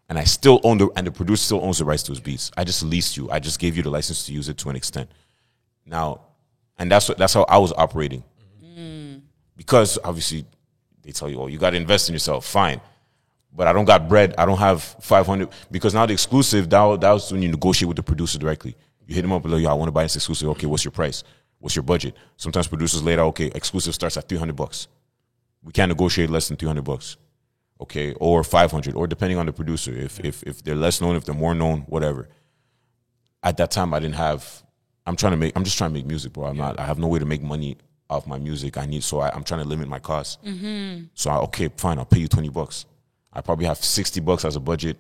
[0.09, 2.51] And i still own the and the producer still owns the rights to his beats.
[2.57, 3.31] I just leased you.
[3.31, 5.11] I just gave you the license to use it to an extent.
[5.85, 6.21] Now,
[6.79, 8.23] and that's what that's how I was operating.
[8.63, 9.23] Mm.
[9.57, 10.45] Because obviously
[11.07, 12.45] they tell you, oh, you got to invest in yourself.
[12.45, 12.81] Fine,
[13.53, 14.35] but I don't got bread.
[14.37, 17.89] I don't have five hundred because now the exclusive that that was when you negotiate
[17.89, 18.77] with the producer directly.
[19.07, 20.49] You hit them up, like, yo, I want to buy this exclusive.
[20.51, 21.23] Okay, what's your price?
[21.61, 22.17] What's your budget?
[22.37, 24.89] Sometimes producers later, okay, exclusive starts at three hundred bucks.
[25.63, 27.17] We can't negotiate less than three hundred bucks.
[27.81, 29.93] Okay, or five hundred, or depending on the producer.
[29.93, 32.29] If if if they're less known, if they're more known, whatever
[33.43, 34.63] at that time I didn't have.
[35.07, 35.53] I'm trying to make.
[35.55, 36.47] I'm just trying to make music, bro.
[36.47, 36.81] I'm not.
[36.81, 37.77] I have no way to make money
[38.09, 38.79] off my music.
[38.79, 39.03] I need.
[39.03, 40.39] So I, I'm trying to limit my costs.
[40.45, 41.05] Mm-hmm.
[41.15, 41.99] So I, okay, fine.
[41.99, 42.87] I'll pay you twenty bucks.
[43.33, 44.97] I probably have sixty bucks as a budget.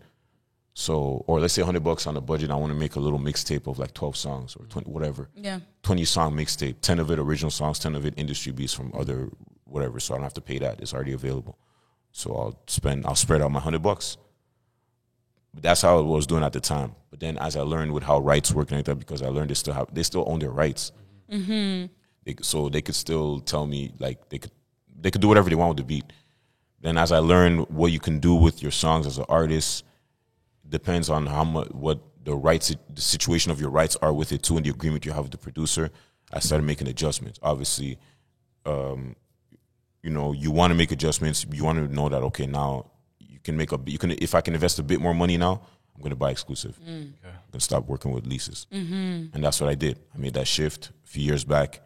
[0.74, 2.50] So or let's say hundred bucks on the budget.
[2.50, 5.28] I want to make a little mixtape of like twelve songs or twenty whatever.
[5.34, 5.60] Yeah.
[5.82, 6.76] Twenty song mixtape.
[6.82, 7.78] Ten of it original songs.
[7.78, 9.30] Ten of it industry beats from other
[9.64, 10.00] whatever.
[10.00, 10.80] So I don't have to pay that.
[10.80, 11.58] It's already available.
[12.12, 13.06] So I'll spend.
[13.06, 14.18] I'll spread out my hundred bucks.
[15.54, 16.94] But that's how I was doing at the time.
[17.08, 19.48] But then as I learned with how rights work and like that, because I learned
[19.48, 20.92] they still have they still own their rights.
[21.32, 21.86] Mm-hmm.
[22.26, 24.50] They, so they could still tell me like they could
[25.00, 26.12] they could do whatever they want with the beat.
[26.80, 29.84] Then as I learn what you can do with your songs as an artist,
[30.68, 34.42] depends on how much what the rights the situation of your rights are with it
[34.42, 35.90] too and the agreement you have with the producer.
[36.32, 37.38] I started making adjustments.
[37.42, 37.96] Obviously,
[38.66, 39.14] um,
[40.02, 41.46] you know, you want to make adjustments.
[41.52, 44.40] You want to know that okay, now you can make a you can if I
[44.40, 45.62] can invest a bit more money now,
[45.94, 46.76] I'm going to buy exclusive.
[46.84, 48.66] I'm going to stop working with leases,
[49.32, 50.00] and that's what I did.
[50.12, 51.82] I made that shift a few years back.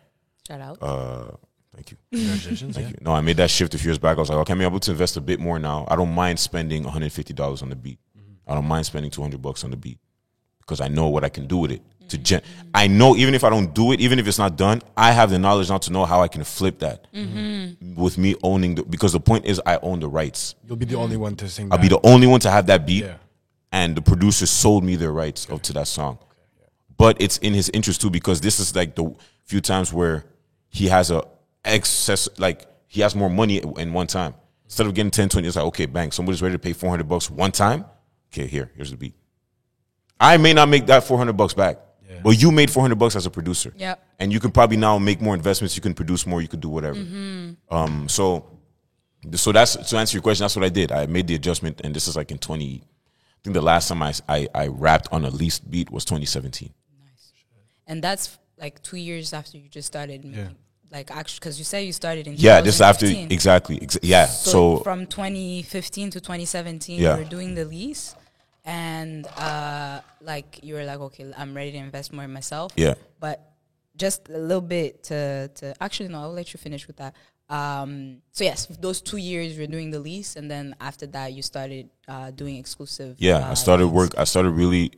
[0.47, 0.79] Shout out.
[0.81, 1.31] Uh,
[1.75, 1.97] thank you.
[2.13, 2.75] Congratulations.
[2.75, 2.93] Thank yeah.
[2.93, 2.99] you.
[3.03, 4.17] No, I made that shift a few years back.
[4.17, 5.87] I was like, okay, I'm able to invest a bit more now.
[5.89, 7.99] I don't mind spending 150 dollars on the beat.
[8.17, 8.51] Mm-hmm.
[8.51, 9.99] I don't mind spending 200 bucks on the beat
[10.61, 11.83] because I know what I can do with it.
[12.11, 12.25] To mm-hmm.
[12.25, 12.43] gen-
[12.75, 15.31] I know even if I don't do it, even if it's not done, I have
[15.31, 17.95] the knowledge now to know how I can flip that mm-hmm.
[17.95, 18.83] with me owning the.
[18.83, 20.55] Because the point is, I own the rights.
[20.67, 21.69] You'll be the only one to sing.
[21.73, 23.15] I'll be the only one to have that beat, Yeah.
[23.73, 26.19] and the producer sold me their rights up to that song.
[26.97, 29.15] But it's in his interest too because this is like the
[29.51, 30.25] few times where
[30.69, 31.27] he has a
[31.65, 34.35] excess, like he has more money in one time.
[34.65, 37.29] Instead of getting 10, 20, it's like, okay, bang, somebody's ready to pay 400 bucks
[37.29, 37.85] one time.
[38.33, 39.15] Okay, here, here's the beat.
[40.21, 41.79] I may not make that 400 bucks back,
[42.23, 43.73] but you made 400 bucks as a producer.
[43.77, 44.01] Yep.
[44.21, 45.75] And you can probably now make more investments.
[45.75, 46.41] You can produce more.
[46.41, 47.01] You can do whatever.
[47.71, 48.59] Um, so,
[49.35, 50.45] so that's to answer your question.
[50.45, 50.93] That's what I did.
[50.93, 52.83] I made the adjustment, and this is like in 20.
[52.85, 56.73] I think the last time I I, I rapped on a leased beat was 2017.
[57.03, 57.33] Nice.
[57.89, 60.25] and that's like two years after you just started.
[60.25, 60.57] Making,
[60.93, 63.79] Like actually, because you said you started in Yeah, just after exactly.
[63.81, 64.27] Ex- yeah.
[64.27, 67.13] So, So, from 2015 to 2017, Yeah.
[67.17, 68.15] you were doing the lease,
[68.65, 72.73] and uh, like you were like, okay, I'm ready to invest more in myself.
[72.77, 73.37] yeah, But
[73.97, 77.15] just a little bit to to actually no, I'll let you finish with that.
[77.49, 81.43] Um, so yes, those two years you're doing the lease, and then after that you
[81.43, 83.17] started uh, doing exclusive.
[83.19, 83.39] yeah.
[83.47, 83.95] uh, I started leads.
[83.97, 84.11] work.
[84.19, 84.91] I started really.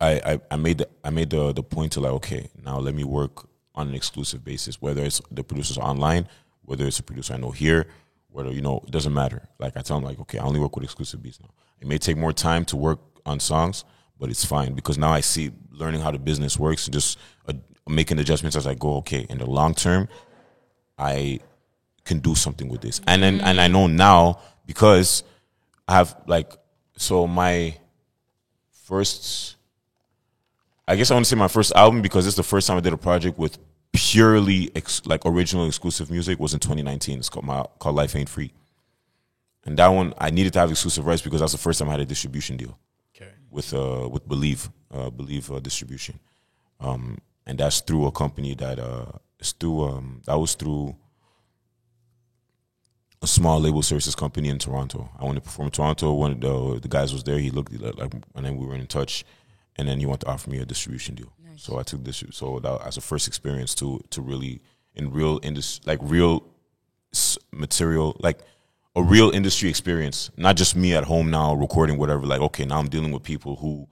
[0.00, 2.94] I, I, I made the I made the the point to like okay now let
[2.94, 6.28] me work on an exclusive basis whether it's the producers online
[6.62, 7.86] whether it's a producer I know here
[8.28, 9.48] whether you know it doesn't matter.
[9.58, 11.50] Like I tell them like okay I only work with exclusive beats now.
[11.80, 13.84] It may take more time to work on songs
[14.18, 17.52] but it's fine because now I see learning how the business works and just uh,
[17.88, 18.96] making adjustments as I go.
[18.96, 20.08] Okay in the long term
[20.98, 21.40] I
[22.04, 23.00] can do something with this.
[23.06, 25.22] And then and I know now because
[25.88, 26.52] I have like
[26.96, 27.78] so my
[28.84, 29.55] first
[30.88, 32.80] I guess I want to say my first album because it's the first time I
[32.80, 33.58] did a project with
[33.92, 37.18] purely ex, like original exclusive music was in 2019.
[37.18, 38.52] It's called my called Life Ain't Free.
[39.64, 41.92] And that one I needed to have exclusive rights because that's the first time I
[41.92, 42.78] had a distribution deal
[43.16, 43.30] Okay.
[43.50, 46.20] with uh with Believe uh Believe uh, distribution,
[46.78, 49.06] um and that's through a company that uh
[49.40, 50.94] is through um that was through
[53.22, 55.08] a small label services company in Toronto.
[55.18, 56.12] I went to perform in Toronto.
[56.12, 57.38] One of the the guys was there.
[57.38, 59.24] He looked like, like and then we were in touch,
[59.76, 61.32] and then he wanted to offer me a distribution deal.
[61.56, 62.22] So I took this.
[62.30, 64.60] So that as a first experience to to really
[64.94, 66.44] in real industry like real
[67.52, 68.40] material like
[68.94, 72.26] a real industry experience, not just me at home now recording whatever.
[72.26, 73.86] Like, okay, now I'm dealing with people who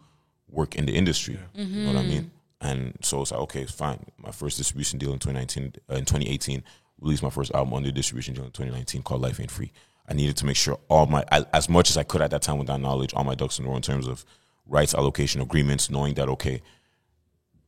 [0.48, 1.38] work in the industry.
[1.54, 2.30] You know what I mean?
[2.60, 4.06] And so it's like, okay, fine.
[4.16, 6.64] My first distribution deal in 2019, uh, in 2018,
[7.00, 9.70] released my first album under distribution deal in 2019 called Life Ain't Free.
[10.08, 12.40] I needed to make sure all my, I, as much as I could at that
[12.40, 14.24] time with that knowledge, all my ducks in a row in terms of
[14.66, 16.62] rights allocation agreements, knowing that, okay,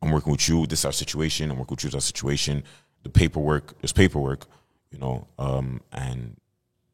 [0.01, 0.65] I'm working with you.
[0.65, 1.51] This is our situation.
[1.51, 1.87] I'm working with you.
[1.89, 2.63] This is our situation.
[3.03, 4.45] The paperwork, there's paperwork,
[4.91, 6.37] you know, um, and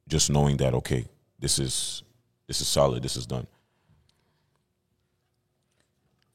[0.08, 1.06] just knowing that okay,
[1.40, 2.04] this is
[2.48, 3.04] this is solid.
[3.04, 3.48] This is done.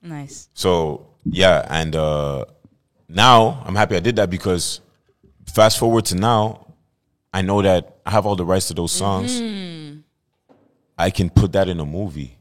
[0.03, 0.49] Nice.
[0.55, 2.45] So yeah, and uh,
[3.09, 4.81] now I'm happy I did that because
[5.47, 6.75] fast forward to now,
[7.33, 9.41] I know that I have all the rights to those songs.
[10.97, 12.38] I can put that in a movie.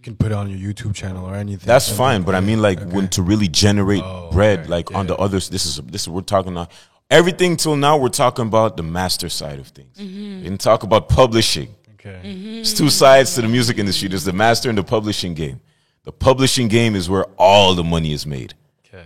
[0.00, 1.66] You can put it on your YouTube channel or anything.
[1.66, 1.98] That's Something.
[1.98, 4.68] fine, but I mean, like when to really generate Oh, bread, okay.
[4.70, 5.50] like on the others.
[5.50, 6.70] This is this is we're talking about
[7.10, 7.98] everything till now.
[7.98, 9.98] We're talking about the master side of things.
[9.98, 10.36] Mm-hmm.
[10.38, 11.74] We didn't talk about publishing.
[11.96, 12.18] Okay.
[12.24, 12.52] Mm-hmm.
[12.54, 14.08] There's two sides to the music industry.
[14.08, 15.60] There's the master and the publishing game.
[16.04, 18.54] The publishing game is where all the money is made.
[18.86, 19.04] Okay.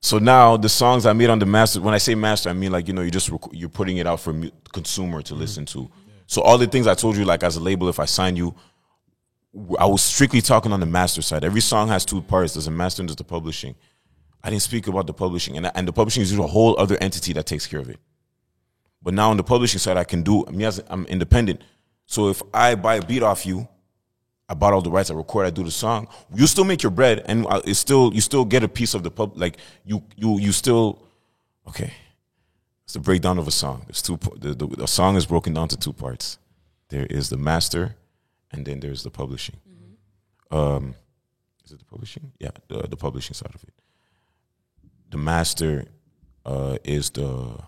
[0.00, 1.80] So now the songs I made on the master.
[1.80, 4.06] When I say master, I mean like you know you just rec- you're putting it
[4.06, 5.40] out for mu- consumer to mm-hmm.
[5.40, 5.90] listen to.
[6.28, 8.44] So all the things I told you, like as a label, if I sign you,
[8.44, 8.62] w-
[9.78, 11.44] I was strictly talking on the master side.
[11.44, 12.54] Every song has two parts.
[12.54, 13.74] There's a master and there's the publishing.
[14.42, 17.32] I didn't speak about the publishing, and and the publishing is a whole other entity
[17.32, 17.98] that takes care of it.
[19.02, 20.44] But now on the publishing side, I can do.
[20.50, 21.62] Me as I'm independent.
[22.06, 23.66] So if I buy a beat off you,
[24.48, 25.10] I bought all the rights.
[25.10, 25.46] I record.
[25.46, 26.08] I do the song.
[26.34, 29.02] You still make your bread, and uh, it's still you still get a piece of
[29.02, 29.36] the pub.
[29.36, 31.02] Like you you you still
[31.68, 31.92] okay.
[32.84, 33.82] It's the breakdown of a song.
[33.86, 34.16] There's two.
[34.36, 36.38] The, the, the song is broken down to two parts.
[36.88, 37.96] There is the master,
[38.52, 39.56] and then there's the publishing.
[40.50, 40.94] Um,
[41.64, 42.32] is it the publishing?
[42.38, 43.72] Yeah, the, the publishing side of it.
[45.10, 45.84] the master
[46.44, 47.58] uh, is the.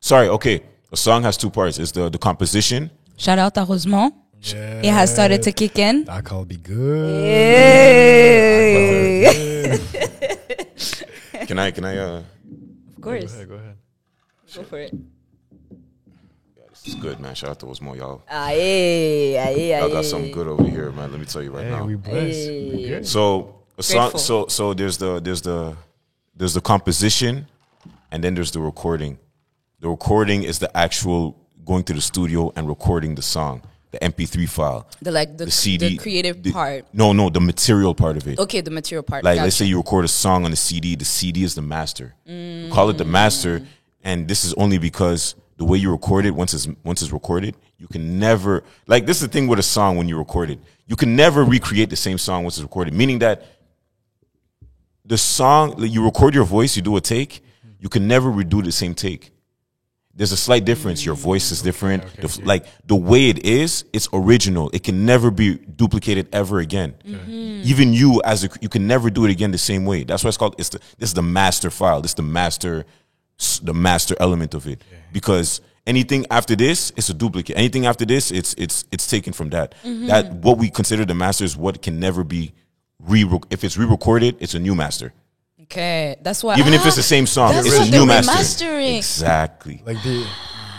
[0.00, 0.62] Sorry, okay.
[0.92, 1.78] A song has two parts.
[1.78, 2.90] It's the the composition.
[3.16, 4.14] Shout out to Rosemont.
[4.40, 4.80] Yeah.
[4.82, 6.04] It has started to kick in.
[6.04, 7.24] That call be good.
[7.24, 9.78] Hey.
[11.46, 11.70] Can I?
[11.72, 11.96] Can I?
[11.98, 12.22] Uh,
[12.96, 13.32] Of course.
[13.32, 13.48] Go ahead.
[13.48, 13.76] Go ahead.
[14.54, 14.94] Go for it.
[16.88, 17.34] This is good, man.
[17.34, 18.22] Shout out to Osmo, y'all.
[18.30, 20.02] Ah, aye, aye, ah, ah, Y'all got aye.
[20.08, 21.10] something good over here, man.
[21.10, 21.84] Let me tell you right Hey, now.
[21.84, 22.48] we blessed.
[22.50, 23.06] We good.
[23.06, 25.76] So a so so there's the there's the
[26.34, 27.46] there's the composition,
[28.10, 29.18] and then there's the recording.
[29.80, 34.48] The recording is the actual going to the studio and recording the song, the MP3
[34.48, 36.86] file, The like the, the CD, the creative the- part.
[36.94, 38.38] No, no, the material part of it.
[38.38, 39.22] Okay, the material part.
[39.24, 39.44] Like Gotcha.
[39.44, 42.14] let's say you record a song on the CD, the CD is the master.
[42.24, 43.60] You call it the master,
[44.02, 47.54] and this is only because the way you record it once it's once it's recorded,
[47.78, 50.58] you can never like this is the thing with a song when you record it.
[50.86, 52.94] You can never recreate the same song once it's recorded.
[52.94, 53.44] Meaning that
[55.04, 57.42] the song like, you record your voice, you do a take,
[57.80, 59.30] you can never redo the same take.
[60.14, 61.04] There's a slight difference.
[61.04, 62.02] Your voice is different.
[62.16, 64.68] The f- like the way it is, it's original.
[64.72, 66.94] It can never be duplicated ever again.
[67.06, 67.62] Mm-hmm.
[67.64, 70.02] Even you, as a, you can never do it again the same way.
[70.02, 70.56] That's why it's called.
[70.58, 72.00] It's the this is the master file.
[72.00, 72.84] This is the master, s-
[73.62, 74.82] the master element of it.
[75.12, 77.56] Because anything after this, it's a duplicate.
[77.56, 79.74] Anything after this, it's it's it's taken from that.
[79.84, 82.52] That what we consider the master is what can never be
[82.98, 83.24] re.
[83.50, 85.12] If it's re-recorded, it's a new master.
[85.62, 86.56] okay, that's why.
[86.58, 88.32] Even if Ah, it's the same song, it's a new master.
[88.32, 88.96] remastering.
[88.98, 89.82] Exactly.
[89.86, 90.26] Like the,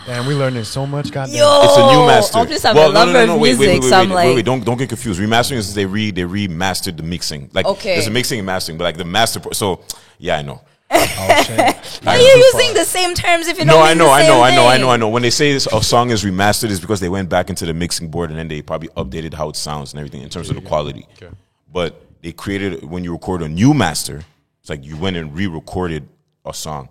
[0.08, 1.10] and we learning so much.
[1.12, 1.36] Goddamn.
[1.36, 2.38] Yo, It's a new master.
[2.38, 4.26] I'm just I'm a lover of Wait, music, wait, wait, so wait, I'm wait, like,
[4.26, 5.20] wait, wait, Don't don't get confused.
[5.20, 7.48] Remastering is they re they remastered the mixing.
[7.52, 7.94] Like Okay.
[7.94, 9.40] there's a mixing and mastering, but like the master.
[9.40, 9.80] pro- So
[10.18, 10.60] yeah, I know.
[10.90, 12.06] Oh, shit.
[12.06, 14.54] Are you using the same terms if you No, don't I know, I know, I
[14.54, 15.08] know, I know, I know.
[15.08, 17.74] When they say this, a song is remastered, is because they went back into the
[17.74, 20.56] mixing board and then they probably updated how it sounds and everything in terms of
[20.56, 21.06] the quality.
[21.14, 21.32] Okay.
[21.72, 24.22] But they created when you record a new master,
[24.60, 26.08] it's like you went and re-recorded
[26.44, 26.88] a song.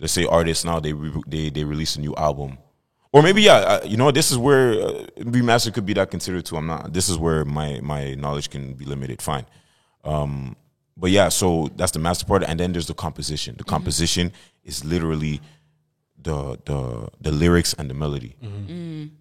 [0.00, 2.58] Let's say artists now they re- they they release a new album,
[3.12, 6.44] or maybe yeah, uh, you know this is where uh, remaster could be that considered
[6.44, 6.56] too.
[6.56, 6.92] I'm not.
[6.92, 9.20] This is where my my knowledge can be limited.
[9.20, 9.46] Fine.
[10.04, 10.54] Um,
[10.98, 13.54] but yeah, so that's the master part, and then there's the composition.
[13.56, 14.32] The composition
[14.64, 15.40] is literally
[16.20, 18.34] the the the lyrics and the melody.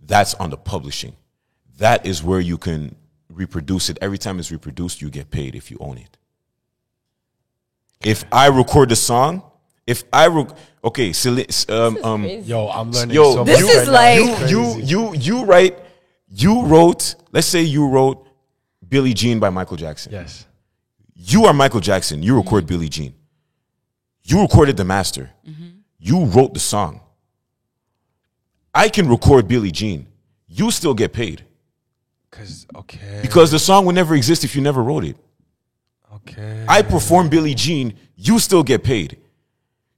[0.05, 1.15] That's on the publishing.
[1.77, 2.95] That is where you can
[3.29, 3.97] reproduce it.
[4.01, 6.17] Every time it's reproduced, you get paid if you own it.
[8.03, 9.43] If I record the song,
[9.85, 10.49] if I rec-
[10.83, 14.51] okay, Celine, um, um, Yo, I'm learning Yo, so This much is right like- It's
[14.51, 14.81] you crazy.
[14.83, 15.79] you you write,
[16.29, 17.13] you wrote.
[17.31, 18.27] Let's say you wrote
[18.87, 20.11] "Billie Jean" by Michael Jackson.
[20.13, 20.46] Yes.
[21.19, 22.21] You are Michael Jackson.
[22.21, 22.75] You record mm-hmm.
[22.75, 23.15] Billie Jean.
[24.23, 25.31] You recorded the master.
[25.47, 25.67] Mm-hmm.
[25.99, 27.01] You wrote the song.
[28.73, 30.07] I can record Billie Jean.
[30.47, 31.43] You still get paid
[32.29, 33.19] Cause okay.
[33.21, 35.17] because the song would never exist if you never wrote it.
[36.15, 36.65] okay.
[36.67, 37.97] I perform Billie Jean.
[38.15, 39.17] You still get paid.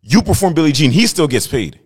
[0.01, 0.91] You perform Billie Jean.
[0.91, 1.79] He still gets paid.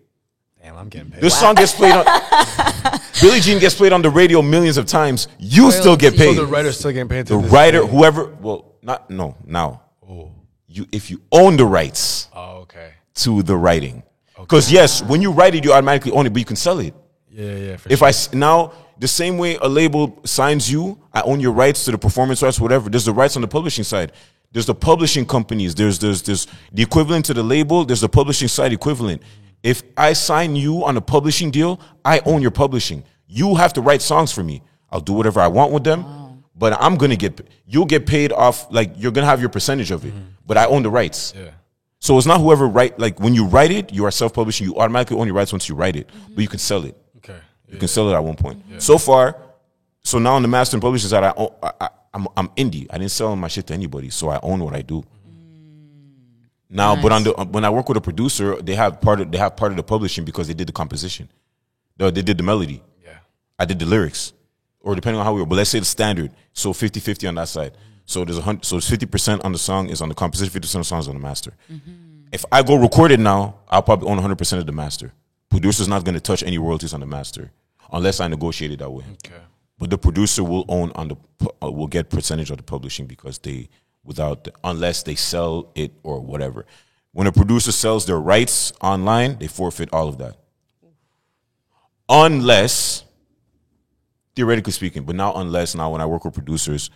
[0.83, 1.21] Damn, I'm getting paid.
[1.21, 2.05] This song gets played on.
[3.21, 5.27] Billie Jean gets played on the radio millions of times.
[5.39, 6.37] You still get so paid.
[6.37, 7.27] the writer's still getting paid.
[7.27, 7.87] To the this writer, day.
[7.87, 9.81] whoever, well, not no now.
[10.07, 10.31] Oh.
[10.67, 12.91] You if you own the rights Oh, okay.
[13.15, 14.03] to the writing,
[14.37, 16.93] because yes, when you write it, you automatically own it, but you can sell it.
[17.29, 17.77] Yeah, yeah.
[17.77, 18.05] For If sure.
[18.07, 21.91] I s- now the same way a label signs you, I own your rights to
[21.91, 22.89] the performance rights, whatever.
[22.89, 24.11] There's the rights on the publishing side.
[24.51, 25.73] There's the publishing companies.
[25.75, 27.85] There's there's there's the equivalent to the label.
[27.85, 29.21] There's the publishing side equivalent.
[29.63, 33.03] If I sign you on a publishing deal, I own your publishing.
[33.27, 34.61] You have to write songs for me.
[34.91, 38.71] I'll do whatever I want with them, but I'm gonna get you'll get paid off.
[38.71, 40.25] Like you're gonna have your percentage of it, mm-hmm.
[40.45, 41.33] but I own the rights.
[41.35, 41.51] yeah.
[41.99, 44.67] So it's not whoever write like when you write it, you are self publishing.
[44.67, 46.35] You automatically own your rights once you write it, mm-hmm.
[46.35, 46.97] but you can sell it.
[47.17, 47.39] Okay.
[47.69, 48.61] You can sell it at one point.
[48.79, 49.41] So far,
[50.03, 52.87] so now on the master and publishing side, I, own, I, I I'm I'm indie.
[52.89, 55.03] I didn't sell my shit to anybody, so I own what I do.
[56.73, 59.37] Now, but on the when I work with a producer, they have part of they
[59.37, 61.29] have part of the publishing because they did the composition,
[61.97, 62.81] they, they did the melody.
[63.03, 63.17] Yeah.
[63.59, 64.33] I did the lyrics,
[64.81, 65.45] or depending on how we were.
[65.45, 67.73] But let's say the standard, so 50-50 on that side.
[68.05, 70.67] So there's a hundred, so fifty percent on the song is on the composition, fifty
[70.67, 71.53] percent of the song is on the master.
[72.31, 75.13] If I go record it now, I'll probably own hundred percent of the master.
[75.49, 77.51] Producer's not going to touch any royalties on the master
[77.91, 79.05] unless I negotiate it that way.
[79.25, 79.39] Okay.
[79.77, 81.15] But the producer will own on the
[81.61, 83.69] uh, will get percentage of the publishing because they
[84.03, 86.65] without the, unless they sell it or whatever.
[87.11, 90.37] When a producer sells their rights online, they forfeit all of that.
[92.09, 93.05] Unless
[94.35, 96.89] theoretically speaking, but now unless now when I work with producers,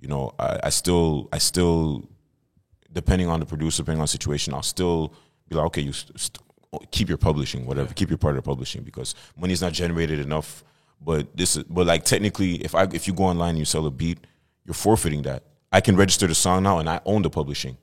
[0.00, 2.08] you know, I, I still I still
[2.92, 5.14] depending on the producer, depending on the situation, I'll still
[5.48, 8.48] be like, okay, you st- st- keep your publishing, whatever, keep your part of the
[8.48, 10.64] publishing because money's not generated enough.
[11.00, 13.86] But this is, but like technically, if I if you go online and you sell
[13.86, 14.18] a beat,
[14.64, 15.42] you're forfeiting that.
[15.72, 17.76] I can register the song now and I own the publishing.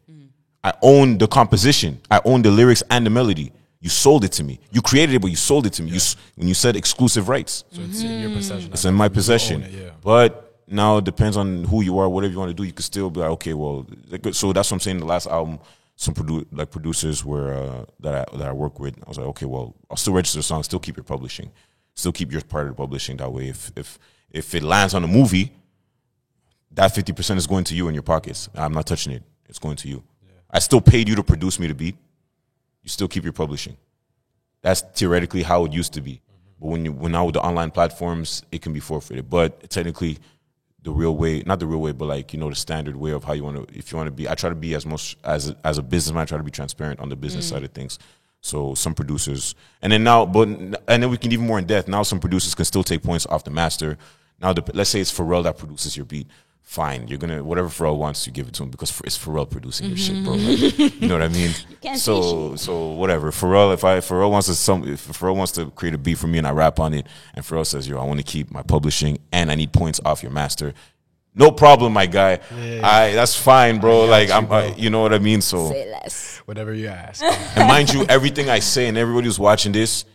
[0.64, 2.02] I own the composition.
[2.12, 3.52] I own the lyrics and the melody.
[3.82, 4.60] You sold it to me.
[4.72, 5.92] You created it, but you sold it to me.
[5.92, 6.00] You
[6.36, 8.74] when you said exclusive rights, So it's in your possession.
[8.74, 9.64] it's in my possession.
[9.64, 9.90] it, yeah.
[10.04, 12.64] But now it depends on who you are, whatever you want to do.
[12.64, 13.88] You could still be like, okay, well,
[14.34, 15.00] so that's what I'm saying.
[15.00, 15.60] The last album,
[15.96, 18.98] some produ- like producers were uh, that I that I work with.
[19.06, 21.50] I was like, okay, well, I'll still register the song, still keep your publishing,
[21.96, 23.16] still keep your part of the publishing.
[23.18, 23.98] That way, if if
[24.30, 25.54] if it lands on a movie,
[26.72, 28.50] that fifty percent is going to you in your pockets.
[28.56, 29.24] I'm not touching it.
[29.48, 30.04] It's going to you.
[30.52, 31.96] I still paid you to produce me the beat.
[32.84, 33.78] You still keep your publishing.
[34.62, 36.22] That's theoretically how it used to be.
[36.60, 39.30] But when you when now with the online platforms, it can be forfeited.
[39.30, 40.20] But technically,
[40.84, 43.24] the real way, not the real way, but like you know the standard way of
[43.24, 43.78] how you want to.
[43.78, 46.24] If you want to be, I try to be as much as as a businessman.
[46.24, 47.50] I try to be transparent on the business mm.
[47.50, 48.00] side of things.
[48.42, 51.88] So some producers, and then now, but and then we can even more in depth.
[51.88, 53.98] Now some producers can still take points off the master.
[54.42, 56.28] Now, the, let's say it's Pharrell that produces your beat.
[56.70, 59.88] Fine, you're gonna whatever Pharrell wants, you give it to him because it's Pharrell producing
[59.88, 60.34] your shit, bro.
[60.34, 60.84] Mm-hmm.
[60.84, 61.50] Like, you know what I mean?
[61.98, 63.32] so so whatever.
[63.32, 66.28] Pharrell, if I Pharrell wants to some, if Pharrell wants to create a beat for
[66.28, 68.62] me and I rap on it, and Pharrell says, "Yo, I want to keep my
[68.62, 70.76] publishing and I need points off your master."
[71.34, 72.40] No problem, my guy.
[72.84, 74.06] I that's fine, bro.
[74.06, 75.42] Like I'm, I, you know what I mean.
[75.42, 76.38] So Say less.
[76.46, 77.24] Whatever you ask.
[77.58, 80.06] and mind you, everything I say and everybody who's watching this,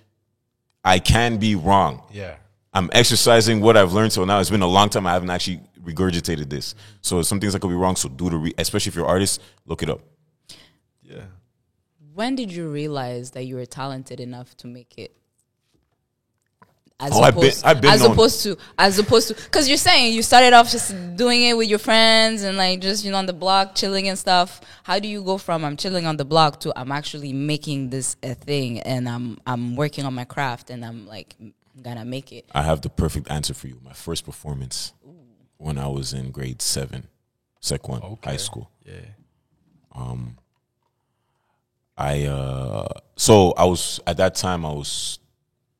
[0.84, 2.04] I can be wrong.
[2.12, 2.36] yeah.
[2.74, 4.40] I'm exercising what I've learned till now.
[4.40, 5.06] It's been a long time.
[5.06, 6.74] I haven't actually regurgitated this.
[7.02, 7.94] So some things I could be wrong.
[7.96, 10.00] So do the, re- especially if you're an artist, look it up.
[11.02, 11.22] Yeah.
[12.14, 15.14] When did you realize that you were talented enough to make it?
[17.00, 19.76] As Oh, I've been- I've been as known- opposed to as opposed to because you're
[19.76, 23.18] saying you started off just doing it with your friends and like just you know
[23.18, 24.60] on the block chilling and stuff.
[24.84, 28.14] How do you go from I'm chilling on the block to I'm actually making this
[28.22, 31.34] a thing and I'm I'm working on my craft and I'm like
[31.82, 32.46] gonna make it.
[32.52, 33.78] I have the perfect answer for you.
[33.84, 34.92] My first performance
[35.56, 37.08] when I was in grade seven,
[37.60, 38.30] sec one, Okay.
[38.32, 38.70] high school.
[38.84, 39.00] Yeah.
[39.94, 40.38] Um.
[41.96, 45.20] I uh so I was at that time I was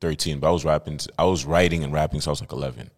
[0.01, 2.89] 13, but I was rapping I was writing and rapping since I was like 11.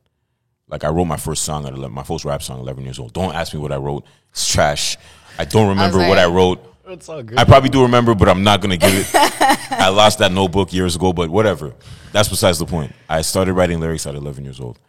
[0.67, 2.99] Like I wrote my first song at 11, my first rap song at 11 years
[2.99, 3.13] old.
[3.13, 4.05] Don't ask me what I wrote.
[4.31, 4.97] It's trash.
[5.39, 6.63] I don't remember what I wrote.
[6.89, 7.37] It's all good.
[7.37, 9.09] I probably do remember, but I'm not gonna give it.
[9.13, 11.73] I lost that notebook years ago, but whatever.
[12.13, 12.93] That's besides the point.
[13.09, 14.79] I started writing lyrics at 11 years old.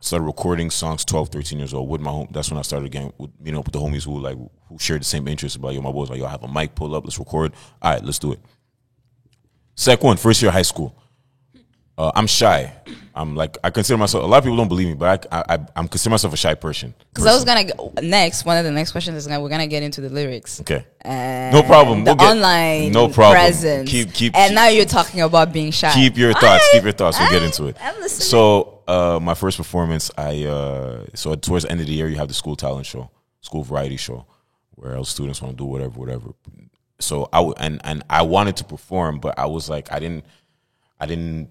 [0.00, 2.28] Started recording songs 12, 13 years old with my home.
[2.30, 5.00] That's when I started again, with, you know, with the homies who like who shared
[5.00, 5.56] the same interests.
[5.56, 7.52] About yo, my boys like yo, I have a mic, pull up, let's record.
[7.80, 8.40] All right, let's do it.
[9.74, 10.94] Sec one, first year of high school.
[11.98, 12.72] Uh, I'm shy.
[13.12, 14.22] I'm like I consider myself.
[14.22, 16.54] A lot of people don't believe me, but I, I, I'm consider myself a shy
[16.54, 16.94] person.
[17.12, 19.66] Because I was gonna go, next one of the next questions is gonna we're gonna
[19.66, 20.60] get into the lyrics.
[20.60, 20.86] Okay.
[21.00, 22.04] And No problem.
[22.04, 23.34] The We'll get- online no problem.
[23.38, 23.90] presence.
[23.90, 25.92] Keep- keep- and keep- now you're talking about being shy.
[25.92, 26.44] keep your thoughts.
[26.44, 27.18] right, Keep your thoughts.
[27.18, 27.76] We'll all get into it.
[27.82, 28.26] I'm listening.
[28.26, 32.16] So, uh, my first performance, I uh, so towards the end of the year, you
[32.16, 34.24] have the school talent show, school variety show,
[34.76, 36.28] where else students want to do whatever, whatever.
[37.00, 40.24] So I w- and and I wanted to perform, but I was like, I didn't,
[41.00, 41.48] I didn't.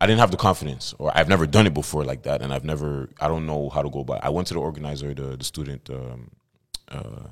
[0.00, 2.64] I didn't have the confidence, or I've never done it before like that, and I've
[2.64, 4.18] never, I don't know how to go about.
[4.18, 4.24] It.
[4.24, 6.30] I went to the organizer, the the student, um,
[6.90, 7.26] uh,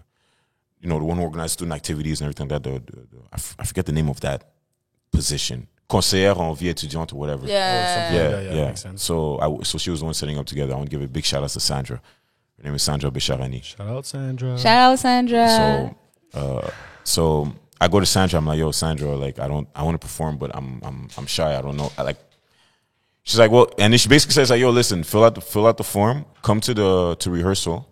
[0.80, 2.68] you know, the one who organized student activities and everything like that.
[2.68, 4.50] The, the, the, I, f- I forget the name of that
[5.12, 7.46] position, conseillère en vie étudiante or whatever.
[7.46, 7.94] yeah.
[7.94, 8.54] something- Yeah, Yeah, yeah.
[8.56, 9.02] yeah, makes sense.
[9.02, 10.72] So I, so she was the one setting up together.
[10.72, 12.00] I want to give a big shout out to Sandra.
[12.58, 13.62] Her name is Sandra Bisharani.
[13.62, 14.58] Shout out Sandra.
[14.58, 15.94] Shout out Sandra.
[16.32, 16.70] So, uh,
[17.04, 18.38] so I go to Sandra.
[18.38, 21.26] I'm like, yo, Sandra, like I don't, I want to perform, but I'm, I'm, I'm
[21.26, 21.56] shy.
[21.56, 21.92] I don't know.
[21.96, 22.16] I like.
[23.26, 25.66] She's like, well, and then she basically says like, yo, listen, fill out the, fill
[25.66, 27.88] out the form, come to the to rehearsal,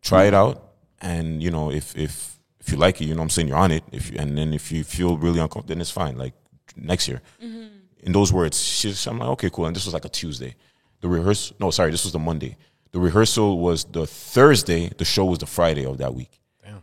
[0.00, 3.24] try it out, and you know if if if you like it, you know, what
[3.24, 3.82] I'm saying you're on it.
[3.90, 6.16] If you, and then if you feel really uncomfortable, then it's fine.
[6.16, 6.34] Like
[6.76, 7.20] next year.
[7.42, 7.66] Mm-hmm.
[8.04, 9.66] In those words, she's, I'm like, okay, cool.
[9.66, 10.54] And this was like a Tuesday.
[11.00, 12.56] The rehearsal, no, sorry, this was the Monday.
[12.92, 14.90] The rehearsal was the Thursday.
[14.96, 16.40] The show was the Friday of that week.
[16.64, 16.82] Damn.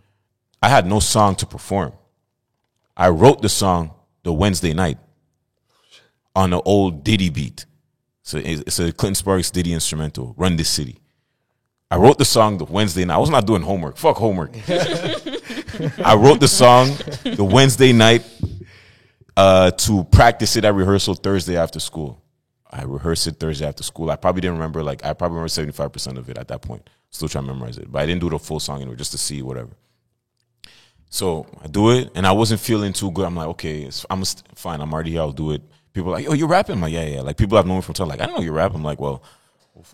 [0.61, 1.93] I had no song to perform.
[2.97, 4.97] I wrote the song the Wednesday night
[6.35, 7.65] on an old Diddy beat.
[8.29, 10.99] So it's a Clinton Sparks Diddy instrumental, Run This City.
[11.89, 13.15] I wrote the song the Wednesday night.
[13.15, 13.97] I was not doing homework.
[13.97, 14.51] Fuck homework.
[14.69, 16.89] I wrote the song
[17.23, 18.23] the Wednesday night
[19.35, 22.21] uh, to practice it at rehearsal Thursday after school.
[22.69, 24.11] I rehearsed it Thursday after school.
[24.11, 26.87] I probably didn't remember, like, I probably remember 75% of it at that point.
[27.09, 27.91] Still trying to memorize it.
[27.91, 29.71] But I didn't do the full song anyway, just to see whatever.
[31.09, 33.25] So I do it, and I wasn't feeling too good.
[33.25, 34.81] I'm like, okay, it's, I'm st- fine.
[34.81, 35.21] I'm already here.
[35.21, 35.63] I'll do it.
[35.93, 36.75] People are like, oh, you're rapping?
[36.75, 37.21] I'm like, yeah, yeah.
[37.21, 38.07] Like, people have known me from time.
[38.07, 38.77] Like, I don't know you're rapping.
[38.77, 39.23] I'm like, well,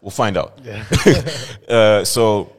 [0.02, 0.60] we'll, find out.
[1.70, 2.56] uh, so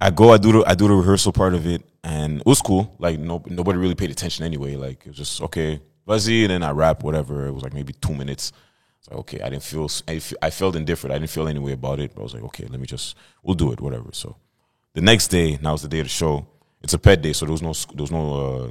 [0.00, 2.60] I go, I do the I do the rehearsal part of it, and it was
[2.60, 2.94] cool.
[2.98, 4.76] Like no nobody really paid attention anyway.
[4.76, 7.46] Like it was just okay, buzzy, and then I rap whatever.
[7.46, 8.52] It was like maybe two minutes.
[8.98, 11.14] It's like okay, I didn't feel I, fe- I felt indifferent.
[11.14, 12.14] I didn't feel any way about it.
[12.14, 14.10] But I was like okay, let me just we'll do it, whatever.
[14.12, 14.36] So
[14.94, 16.46] the next day, now it's the day of the show.
[16.82, 18.68] it's a pet day, so there was no there was no uh,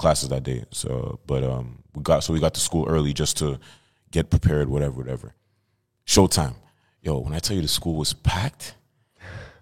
[0.00, 0.64] classes that day.
[0.72, 3.60] So, but um, we got so we got to school early just to
[4.10, 5.34] get prepared, whatever, whatever.
[6.06, 6.54] Showtime,
[7.02, 7.18] yo.
[7.18, 8.74] When I tell you the school was packed,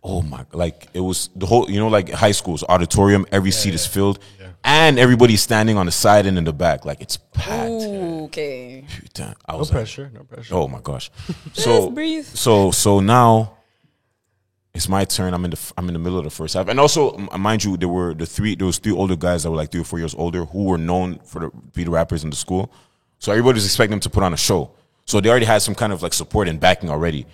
[0.02, 3.74] oh my, like it was the whole, you know, like high school's auditorium, every seat
[3.74, 4.18] is filled,
[4.64, 7.70] and everybody's standing on the side and in the back, like it's packed.
[7.70, 8.84] Ooh, okay.
[9.00, 10.10] Putain, I No was like, pressure.
[10.14, 10.54] No pressure.
[10.54, 11.10] Oh my gosh.
[11.52, 12.24] So breathe.
[12.24, 13.57] so so now
[14.78, 15.34] it's my turn.
[15.34, 17.64] I'm in the I'm in the middle of the first half, and also m- mind
[17.64, 19.84] you, there were the three there was three older guys that were like three or
[19.84, 22.72] four years older who were known for the be the rappers in the school.
[23.18, 24.70] So everybody was expecting them to put on a show.
[25.04, 27.26] So they already had some kind of like support and backing already.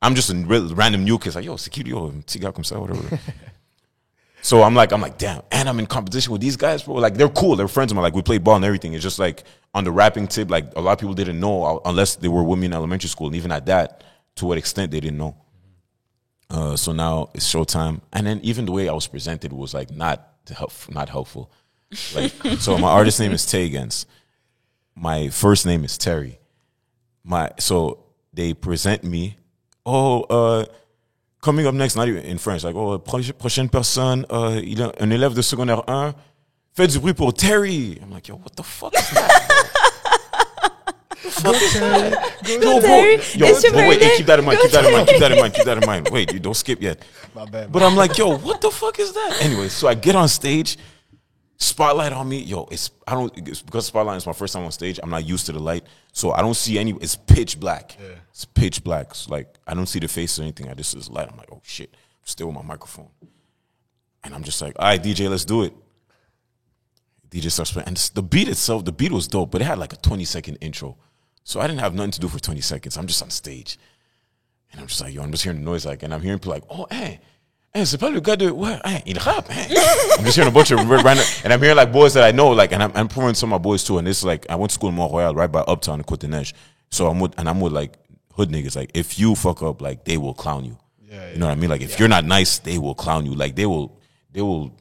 [0.00, 3.18] I'm just a random new kid, like yo, security, yo, tiga ça, whatever.
[4.44, 6.94] So I'm like, I'm like, damn, and I'm in competition with these guys, bro.
[6.94, 8.02] Like they're cool, they're friends of mine.
[8.02, 8.92] Like we played ball and everything.
[8.92, 11.78] It's just like on the rapping tip, like a lot of people didn't know uh,
[11.84, 14.02] unless they were with me in elementary school, and even at that,
[14.36, 15.36] to what extent they didn't know.
[16.52, 19.90] Uh, so now it's showtime, and then even the way I was presented was like
[19.90, 21.50] not help, not helpful.
[22.14, 24.04] Like so, my artist name is Taigenz.
[24.94, 26.38] My first name is Terry.
[27.24, 29.38] My so they present me.
[29.86, 30.66] Oh, uh,
[31.42, 35.10] coming up next, not even in French, like, oh, prochaine personne, uh, il est un
[35.10, 36.14] élève de secondaire 1,
[36.74, 37.98] fait du bruit pour Terry.
[38.00, 39.68] I'm like, yo, what the fuck is that?
[41.24, 42.80] Yo, bro.
[42.80, 43.14] Terry.
[43.14, 45.18] Yo, It's your but wait, hey, keep that in mind, keep that in mind, keep
[45.20, 46.08] that in mind, keep that in mind.
[46.10, 47.04] Wait, you don't skip yet.
[47.34, 47.70] My bad.
[47.72, 49.38] But I'm like, yo, what the fuck is that?
[49.40, 50.76] Anyway, so I get on stage,
[51.56, 52.38] spotlight on me.
[52.38, 54.98] Yo, it's I don't it's because spotlight is my first time on stage.
[55.02, 56.92] I'm not used to the light, so I don't see any.
[57.00, 57.96] It's pitch black.
[58.30, 59.14] It's pitch black.
[59.14, 60.68] So like I don't see the face or anything.
[60.68, 61.28] I just see this light.
[61.30, 61.90] I'm like, oh shit.
[61.94, 63.08] I'm still with my microphone,
[64.22, 65.72] and I'm just like, all right, DJ, let's do it.
[67.30, 69.92] DJ starts playing, and the beat itself, the beat was dope, but it had like
[69.92, 70.96] a 20 second intro,
[71.44, 72.96] so I didn't have nothing to do for 20 seconds.
[72.96, 73.78] I'm just on stage.
[74.72, 76.52] And I'm just like, yo, I'm just hearing the noise, like, and I'm hearing people
[76.52, 77.20] like, oh, eh, eh, hey,
[77.74, 79.74] hey, c'est pas le gars de, ouais, hey, eh, il rappe, hey.
[80.18, 82.50] I'm just hearing a bunch of random, and I'm hearing like boys that I know,
[82.50, 84.54] like, and I'm, I'm pouring some of my boys too, and this is like, I
[84.54, 86.52] went to school in Mont Royal, right by Uptown in Côte Neige.
[86.90, 87.98] So I'm with, and I'm with like
[88.34, 90.78] hood niggas, like, if you fuck up, like, they will clown you.
[91.02, 91.68] Yeah, You know what I mean?
[91.68, 93.34] Like, if you're not nice, they will clown you.
[93.34, 94.72] Like, they will, they will,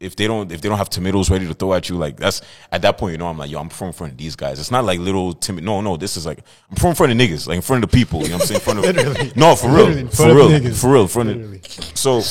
[0.00, 2.40] if they don't if they don't have tomatoes ready to throw at you, like that's
[2.70, 4.60] at that point, you know, I'm like, yo, I'm from in front of these guys.
[4.60, 5.64] It's not like little timid.
[5.64, 6.40] No, no, this is like
[6.70, 8.22] I'm from in front of niggas, like in front of the people.
[8.22, 8.60] You know what I'm saying?
[8.60, 9.32] In front of Literally.
[9.34, 10.80] no, for Literally real, in for front of real, niggas.
[10.80, 11.58] for real, in front Literally.
[11.58, 11.96] of.
[11.98, 12.22] So,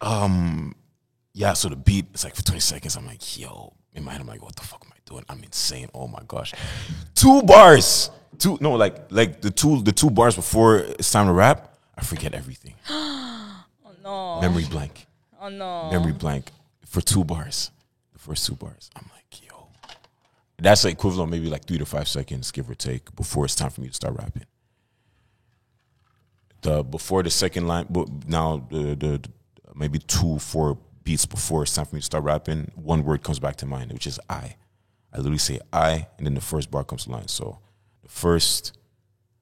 [0.00, 0.74] um,
[1.32, 1.52] yeah.
[1.54, 2.96] So the beat, it's like for 20 seconds.
[2.96, 5.24] I'm like, yo, in my head, I'm like, what the fuck am I doing?
[5.28, 5.88] I'm insane.
[5.94, 6.52] Oh my gosh,
[7.14, 11.32] two bars, two no, like like the two the two bars before it's time to
[11.32, 11.74] rap.
[11.96, 12.74] I forget everything.
[13.84, 14.40] Oh no.
[14.40, 15.06] Memory blank
[15.40, 15.90] Oh no.
[15.90, 16.50] memory blank
[16.84, 17.70] for two bars.
[18.12, 18.90] The first two bars.
[18.94, 19.68] I'm like, yo.
[20.58, 23.80] That's equivalent maybe like three to five seconds, give or take, before it's time for
[23.80, 24.44] me to start rapping.
[26.60, 29.30] The before the second line, but now the, the, the
[29.74, 33.38] maybe two, four beats before it's time for me to start rapping, one word comes
[33.38, 34.56] back to mind, which is I.
[35.12, 37.28] I literally say I, and then the first bar comes to line.
[37.28, 37.60] So
[38.02, 38.76] the first,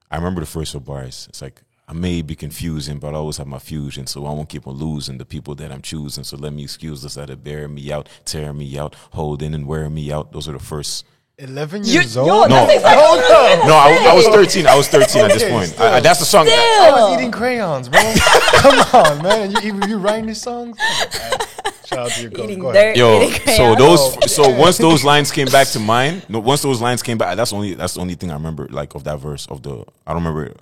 [0.09, 1.27] I remember the first four bars.
[1.29, 4.47] It's like I may be confusing, but I always have my fusion, so I won't
[4.47, 6.23] keep on losing the people that I'm choosing.
[6.23, 9.65] So let me excuse those that are bearing me out, tearing me out, holding and
[9.65, 10.31] wearing me out.
[10.31, 11.03] Those are the first.
[11.39, 12.49] 11 You- years yo, old?
[12.49, 14.67] No, exactly Hold no, I, I was 13.
[14.67, 15.79] I was 13 at this point.
[15.79, 16.45] I, I- that's the song.
[16.47, 18.01] I was eating crayons, bro.
[18.57, 19.51] Come on, man.
[19.51, 20.77] You, you, you writing these songs?
[20.77, 21.39] Come on, man.
[21.85, 22.95] Shout out to your Eating Go dirt.
[22.95, 26.79] Yo, so those, oh, so once those lines came back to mind, no, once those
[26.81, 29.47] lines came back, that's only that's the only thing I remember, like of that verse
[29.47, 29.85] of the.
[30.05, 30.53] I don't remember.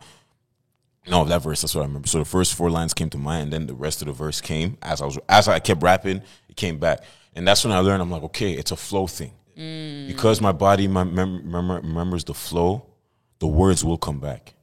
[1.09, 1.61] No, that verse.
[1.61, 2.07] That's what I remember.
[2.07, 4.41] So the first four lines came to mind, and then the rest of the verse
[4.41, 6.21] came as I was as I kept rapping.
[6.49, 7.03] It came back,
[7.35, 8.01] and that's when I learned.
[8.01, 9.31] I'm like, okay, it's a flow thing,
[10.07, 12.85] because my body my mem- mem- remembers the flow.
[13.39, 14.53] The words will come back.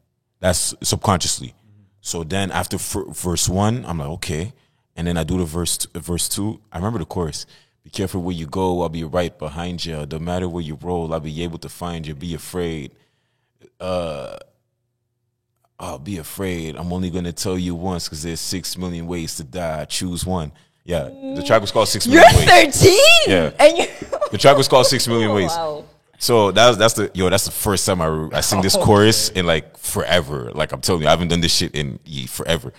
[0.40, 1.54] That's subconsciously.
[2.00, 4.52] So then after f- verse one, I'm like, okay.
[4.96, 6.60] And then I do the verse t- verse two.
[6.72, 7.46] I remember the chorus.
[7.84, 8.82] Be careful where you go.
[8.82, 10.06] I'll be right behind you.
[10.10, 12.14] No matter where you roll, I'll be able to find you.
[12.14, 12.92] Be afraid.
[13.80, 14.36] Uh,
[15.80, 16.76] oh, be afraid.
[16.76, 19.84] I'm only gonna tell you once because there's six million ways to die.
[19.86, 20.52] Choose one.
[20.84, 22.82] Yeah, the track was called Six Million You're Ways.
[22.82, 22.98] 13?
[23.26, 23.50] Yeah.
[23.58, 23.86] And you
[24.30, 25.50] The track was called Six Million oh, Ways.
[25.50, 25.84] Wow.
[26.18, 27.28] So that's that's the yo.
[27.28, 30.50] That's the first time I I sing this chorus in like forever.
[30.54, 32.72] Like I'm telling you, I haven't done this shit in ye- forever.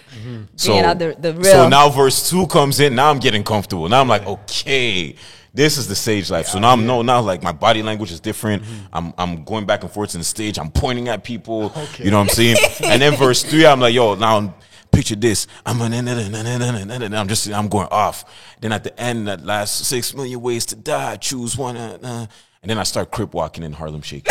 [0.55, 2.95] So Bringing out the- the so now verse two comes in.
[2.95, 3.87] Now I'm getting comfortable.
[3.89, 5.15] Now I'm like, okay,
[5.53, 6.47] this is the stage life.
[6.47, 8.63] So now I'm no now like my body language is different.
[8.91, 10.57] I'm I'm going back and forth in the stage.
[10.57, 11.73] I'm pointing at people.
[11.99, 12.57] You know what I'm saying?
[12.83, 14.55] and then verse three, I'm like, yo, now.
[14.91, 15.45] Picture this.
[15.65, 18.23] I'm I'm just I'm going off.
[18.61, 21.17] Then at the end, that last six million ways to die.
[21.17, 21.75] Choose one.
[21.75, 22.25] Uh, uh,
[22.65, 24.27] and then I start crip walking in Harlem Shake.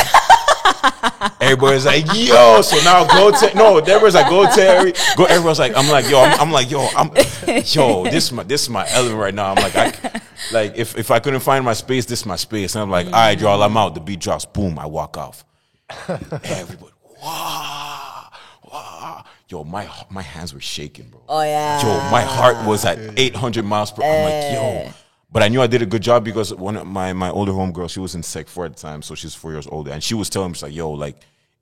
[1.41, 2.63] Everybody's like, yo.
[2.63, 3.79] So now go to no.
[3.79, 4.93] Everybody's like, go Terry.
[5.17, 5.27] Go.
[5.27, 6.21] Everyone's like, I'm like, yo.
[6.21, 6.89] I'm, I'm like, yo.
[6.97, 7.11] I'm
[7.65, 8.03] yo.
[8.03, 9.55] This is my this is my element right now.
[9.55, 10.21] I'm like, I,
[10.53, 12.75] like if if I couldn't find my space, this is my space.
[12.75, 13.63] And I'm like, all right, y'all.
[13.63, 13.95] I'm out.
[13.95, 14.47] The beat drops.
[14.47, 14.81] Boom.
[14.81, 15.45] I walk off.
[16.09, 18.31] Everybody, wow,
[18.65, 19.25] wow.
[19.49, 21.23] Yo, my my hands were shaking, bro.
[21.29, 21.81] Oh yeah.
[21.81, 24.03] Yo, my heart was at 800 miles per.
[24.03, 24.11] Hour.
[24.11, 24.93] I'm like, yo.
[25.35, 27.91] But I knew I did a good job because one of my my older homegirl,
[27.91, 30.15] she was in Sec four at the time, so she's four years older, and she
[30.15, 31.17] was telling me, she's like, yo, like,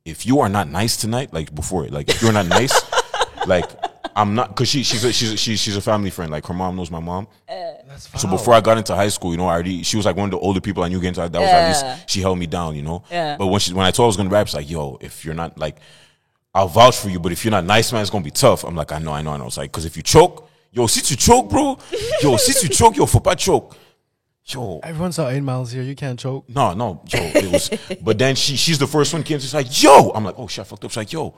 [0.04, 2.74] if you are not nice tonight, like before, it, like if you're not nice,
[3.46, 3.64] like
[4.14, 6.30] I'm not, cause she she's a, she's a, she, she's a family friend.
[6.30, 7.26] Like her mom knows my mom.
[7.48, 7.54] Uh,
[7.88, 10.16] That's So before I got into high school, you know, I already she was like
[10.16, 11.68] one of the older people I knew getting into that was at Yeah.
[11.94, 13.04] least she held me down, you know.
[13.10, 13.36] Yeah.
[13.38, 15.24] But when she when I told her I was gonna rap, she's like, yo, if
[15.24, 15.76] you're not like
[16.54, 18.64] I'll vouch for you, but if you're not nice, man, it's gonna be tough.
[18.64, 19.46] I'm like, I know, I know, I know.
[19.46, 21.78] It's like, cause if you choke, yo, since you choke, bro,
[22.22, 23.76] yo, since you choke, yo, faut pas choke.
[24.44, 25.82] Yo, Everyone saw eight miles here.
[25.84, 26.48] You can't choke.
[26.48, 27.70] no, no, yo, it was.
[28.02, 29.38] but then she, she's the first one came.
[29.38, 30.90] She's like, yo, I'm like, oh shit, I fucked up.
[30.90, 31.34] She's like, yo,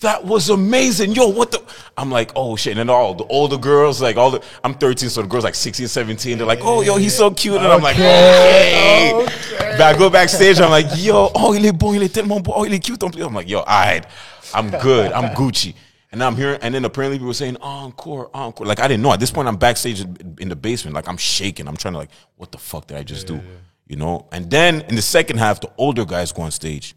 [0.00, 1.12] that was amazing.
[1.12, 1.62] Yo, what the?
[1.96, 2.72] I'm like, oh shit.
[2.72, 5.54] And then all the older girls, like all the, I'm 13, so the girls like
[5.54, 6.38] 16, 17.
[6.38, 7.56] They're like, oh, yo, he's so cute.
[7.56, 9.26] And I'm like, okay.
[9.58, 10.58] But I go backstage.
[10.58, 12.54] I'm like, yo, oh, il est bon, il est tellement bon.
[12.56, 13.02] Oh, il est cute.
[13.02, 14.06] I'm like, yo, all right,
[14.54, 15.12] I'm good.
[15.12, 15.74] I'm Gucci.
[16.12, 18.66] And I'm here, and then apparently people were saying encore, encore.
[18.66, 19.12] Like I didn't know.
[19.14, 20.94] At this point, I'm backstage in in the basement.
[20.94, 21.66] Like I'm shaking.
[21.66, 23.40] I'm trying to like, what the fuck did I just do?
[23.86, 24.28] You know.
[24.30, 26.94] And then in the second half, the older guys go on stage.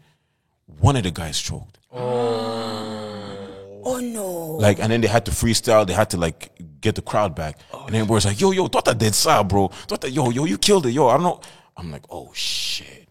[0.80, 1.78] One of the guys choked.
[1.90, 4.28] Oh, oh no.
[4.56, 5.86] Like, and then they had to freestyle.
[5.86, 6.52] They had to like
[6.82, 7.58] get the crowd back.
[7.72, 7.86] Oh.
[7.86, 9.68] and then everybody's like, "Yo, yo, thought that did sa, bro.
[9.68, 11.08] Thought that, yo, yo, you killed it, yo.
[11.08, 11.40] I don't know."
[11.74, 13.08] I'm like, "Oh shit,"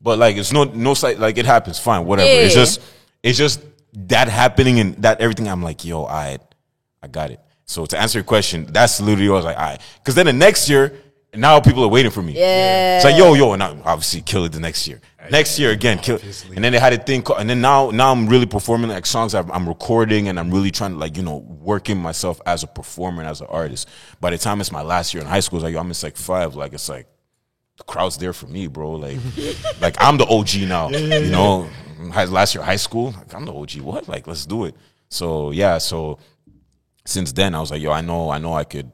[0.00, 1.18] but like, it's no, no site.
[1.18, 1.78] Like, it happens.
[1.78, 2.30] Fine, whatever.
[2.30, 2.80] It's just,
[3.22, 3.60] it's just
[3.94, 5.48] that happening and that everything.
[5.48, 6.38] I'm like, "Yo, I,
[7.02, 9.78] I got it." So to answer your question, that's literally what I was like, "I,"
[9.98, 10.92] because then the next year,
[11.36, 12.34] now people are waiting for me.
[12.34, 12.96] Yeah.
[12.96, 15.00] It's like, yo, yo, and I obviously kill it the next year.
[15.30, 16.18] Next year again, kill.
[16.54, 19.06] And then they had a thing, called, and then now, now I'm really performing like
[19.06, 22.62] songs I'm, I'm recording, and I'm really trying to like, you know, working myself as
[22.62, 23.88] a performer and as an artist.
[24.20, 25.96] By the time it's my last year in high school, it's like yo, I'm in
[26.02, 27.06] like five, like it's like
[27.76, 28.92] the crowd's there for me, bro.
[28.92, 29.18] Like,
[29.80, 30.88] like I'm the OG now.
[30.90, 31.68] You know,
[31.98, 33.76] last year high school, like I'm the OG.
[33.80, 34.08] What?
[34.08, 34.74] Like, let's do it.
[35.08, 36.18] So yeah, so
[37.04, 38.90] since then I was like, yo, I know, I know, I could.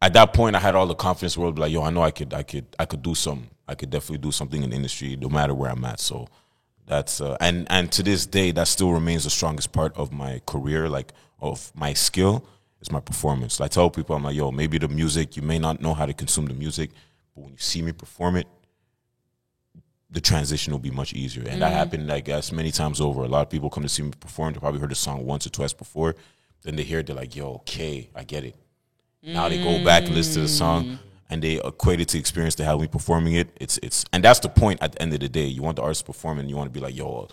[0.00, 1.58] At that point, I had all the confidence world.
[1.58, 3.48] Like, yo, I know, I could, I could, I could do some.
[3.66, 5.98] I could definitely do something in the industry, no matter where I'm at.
[5.98, 6.28] So
[6.86, 10.40] that's uh, and and to this day, that still remains the strongest part of my
[10.46, 12.46] career, like of my skill,
[12.80, 13.60] is my performance.
[13.60, 16.14] I tell people, I'm like, yo, maybe the music, you may not know how to
[16.14, 16.90] consume the music,
[17.36, 18.48] but when you see me perform it,
[20.10, 21.44] the transition will be much easier.
[21.46, 21.76] And that mm.
[21.76, 23.22] happened, I guess, many times over.
[23.22, 24.54] A lot of people come to see me perform.
[24.54, 26.16] They probably heard the song once or twice before.
[26.62, 28.56] Then they hear it, they're like, yo, okay, I get it.
[29.22, 30.98] Now they go back and listen to the song mm.
[31.28, 33.48] and they equate it to experience they had me performing it.
[33.60, 35.46] It's it's and that's the point at the end of the day.
[35.46, 37.28] You want the artist to perform and you want to be like, yo,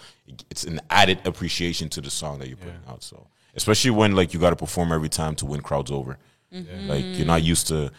[0.49, 3.03] it's an added appreciation to the song that you're putting out.
[3.03, 6.17] So especially when like you gotta perform every time to win crowds over.
[6.53, 6.89] Mm-hmm.
[6.89, 7.91] Like you're not used to,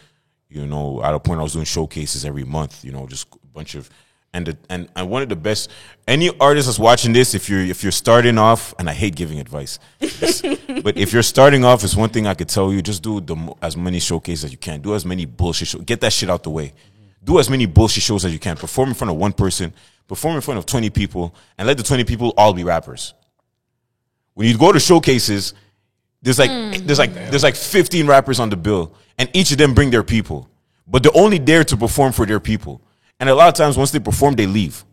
[0.55, 3.47] you know, at a point I was doing showcases every month, you know, just a
[3.53, 3.91] bunch of
[4.33, 5.71] and the, and and one of the best
[6.09, 9.39] any artist that's watching this if you're if you're starting off and I hate giving
[9.39, 13.21] advice but if you're starting off it's one thing I could tell you just do
[13.21, 14.81] the as many showcases as you can.
[14.81, 16.73] Do as many bullshit shows get that shit out the way.
[17.23, 18.57] Do as many bullshit shows as you can.
[18.57, 19.73] Perform in front of one person.
[20.07, 23.15] Perform in front of 20 people and let the 20 people all be rappers.
[24.35, 25.55] When you go to showcases
[26.25, 26.87] there's like hmm.
[26.87, 30.03] there's like there's like 15 rappers on the bill and each of them bring their
[30.03, 30.49] people
[30.87, 32.81] but they're only there to perform for their people
[33.20, 34.85] and a lot of times once they perform they leave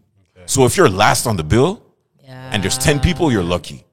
[0.45, 1.83] so if you're last on the bill
[2.27, 3.85] and there's 10 people you're lucky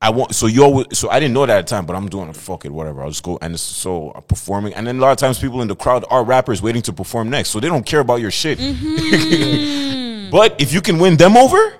[0.00, 2.08] I want so you always so I didn't know that at the time, but I'm
[2.08, 2.36] doing it.
[2.36, 3.02] Fuck it, whatever.
[3.02, 5.62] I'll just go and it's, so I'm performing, and then a lot of times people
[5.62, 8.30] in the crowd are rappers waiting to perform next, so they don't care about your
[8.30, 8.58] shit.
[8.58, 10.30] Mm-hmm.
[10.30, 11.74] but if you can win them over,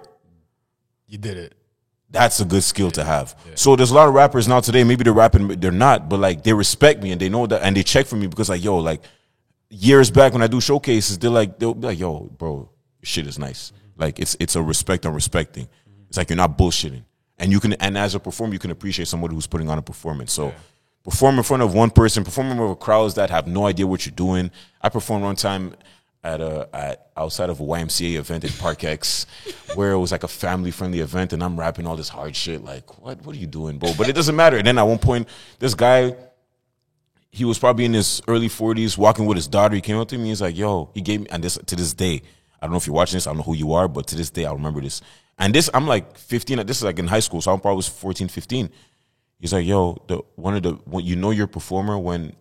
[1.07, 1.55] You did it.
[2.17, 3.39] That's a good skill to have.
[3.55, 4.85] So there's a lot of rappers now today.
[4.85, 6.09] Maybe they're rapping, but they're not.
[6.09, 8.49] But like they respect me and they know that, and they check for me because
[8.49, 9.03] like yo, like
[9.69, 12.71] years back when I do showcases, they're like they'll be like yo, bro,
[13.03, 13.71] shit is nice.
[13.71, 14.03] Mm-hmm.
[14.03, 15.65] Like it's it's a respect and respecting.
[15.65, 16.05] Mm-hmm.
[16.09, 17.05] It's like you're not bullshitting,
[17.39, 19.83] and you can and as a performer, you can appreciate somebody who's putting on a
[19.83, 20.33] performance.
[20.33, 20.55] So.
[21.05, 23.87] Perform in front of one person, perform in front of crowds that have no idea
[23.87, 24.51] what you're doing.
[24.83, 25.77] I performed one time
[26.27, 29.27] at a at outside of a YMCA event at Park X,
[29.75, 32.65] where it was like a family friendly event, and I'm rapping all this hard shit.
[32.65, 33.93] Like, what what are you doing, bro?
[33.97, 34.57] But it doesn't matter.
[34.57, 35.29] And then at one point,
[35.61, 36.17] this guy,
[37.31, 39.77] he was probably in his early 40s, walking with his daughter.
[39.77, 40.29] He came up to me.
[40.31, 42.23] He's like, "Yo," he gave me, and this to this day,
[42.61, 43.29] I don't know if you're watching this.
[43.29, 45.01] I don't know who you are, but to this day, I remember this.
[45.39, 46.67] And this, I'm like 15.
[46.67, 48.69] This is like in high school, so I'm probably 14, 15.
[49.39, 52.35] He's like, "Yo, the one of the when you know you're a performer when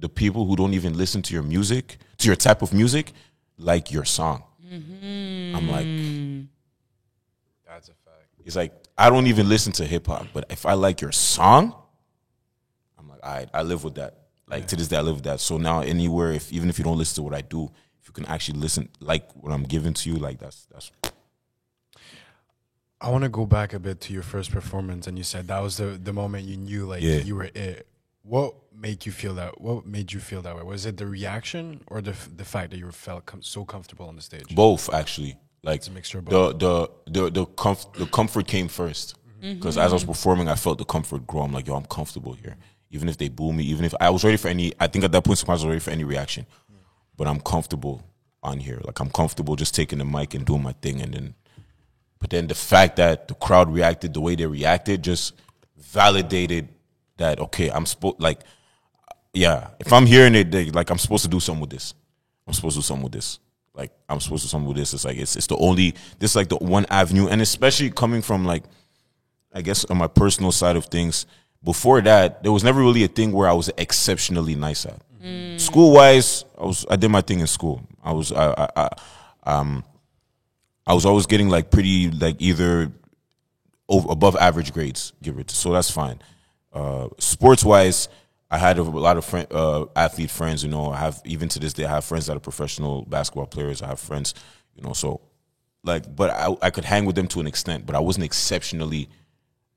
[0.00, 3.12] the people who don't even listen to your music, to your type of music,
[3.58, 5.56] like your song." Mm-hmm.
[5.56, 5.86] I'm like,
[8.44, 11.74] He's like, I don't even listen to hip hop, but if I like your song,
[12.98, 14.16] I'm like, all right, I live with that.
[14.48, 15.40] Like to this day, I live with that.
[15.40, 17.70] So now anywhere, if even if you don't listen to what I do,
[18.00, 20.90] if you can actually listen, like what I'm giving to you, like that's that's
[23.00, 25.60] I want to go back a bit to your first performance, and you said that
[25.62, 27.18] was the the moment you knew like Yeah.
[27.18, 27.86] you were it.
[28.30, 29.60] What made you feel that?
[29.60, 30.62] What made you feel that way?
[30.62, 34.06] Was it the reaction or the f- the fact that you felt com- so comfortable
[34.06, 34.54] on the stage?
[34.54, 35.36] both actually.
[35.64, 39.54] Like It's a mixture of the the the the, comf- the comfort came first mm-hmm.
[39.54, 41.42] because as I was performing, I felt the comfort grow.
[41.42, 42.56] I'm like, yo, I'm comfortable here.
[42.92, 45.12] Even if they boo me, even if I was ready for any, I think at
[45.12, 46.46] that point I was ready for any reaction,
[47.16, 48.02] but I'm comfortable
[48.44, 48.80] on here.
[48.84, 51.34] Like I'm comfortable just taking the mic and doing my thing, and then,
[52.20, 55.34] but then the fact that the crowd reacted the way they reacted just
[55.76, 56.68] validated
[57.20, 58.40] that okay, I'm supposed like,
[59.32, 61.94] yeah, if I'm hearing it, they, like I'm supposed to do something with this.
[62.46, 63.38] I'm supposed to do something with this.
[63.74, 64.92] Like I'm supposed to do something with this.
[64.92, 68.20] It's like it's it's the only this is like the one avenue, and especially coming
[68.22, 68.64] from like,
[69.54, 71.26] I guess on my personal side of things.
[71.62, 74.98] Before that, there was never really a thing where I was exceptionally nice at.
[75.60, 77.86] School wise, I was I did my thing in school.
[78.02, 78.88] I was I, I, I
[79.44, 79.84] um
[80.86, 82.90] I was always getting like pretty like either
[83.90, 85.50] over, above average grades, give it.
[85.50, 86.20] So that's fine.
[86.72, 88.08] Uh, sports wise,
[88.50, 90.64] I had a lot of friend, uh, athlete friends.
[90.64, 93.46] You know, I have even to this day, I have friends that are professional basketball
[93.46, 93.82] players.
[93.82, 94.34] I have friends,
[94.74, 95.20] you know, so
[95.84, 99.08] like, but I, I could hang with them to an extent, but I wasn't exceptionally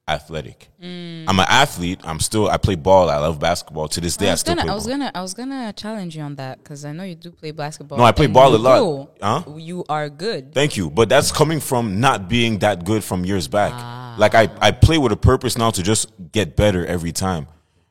[0.08, 0.70] athletic.
[0.82, 2.02] I'm an athlete.
[2.04, 2.50] I'm still.
[2.50, 3.10] I play ball.
[3.10, 3.88] I love basketball.
[3.90, 4.94] To this day, I I, was still gonna, play I was ball.
[4.94, 7.98] gonna, I was gonna challenge you on that because I know you do play basketball.
[7.98, 8.80] No, I play ball a lot.
[8.80, 9.10] do.
[9.22, 9.44] Huh?
[9.58, 10.54] You are good.
[10.54, 10.90] Thank you.
[10.90, 13.72] But that's coming from not being that good from years back.
[13.74, 14.16] Ah.
[14.18, 17.48] Like I, I play with a purpose now to just get better every time.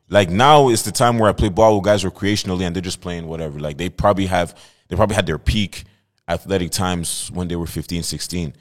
[0.09, 3.01] Like now is the time where I play ball with guys recreationally and they're just
[3.01, 3.59] playing whatever.
[3.59, 4.55] Like they probably have
[4.89, 5.85] they probably had their peak
[6.29, 8.55] athletic times when they were 15, 16.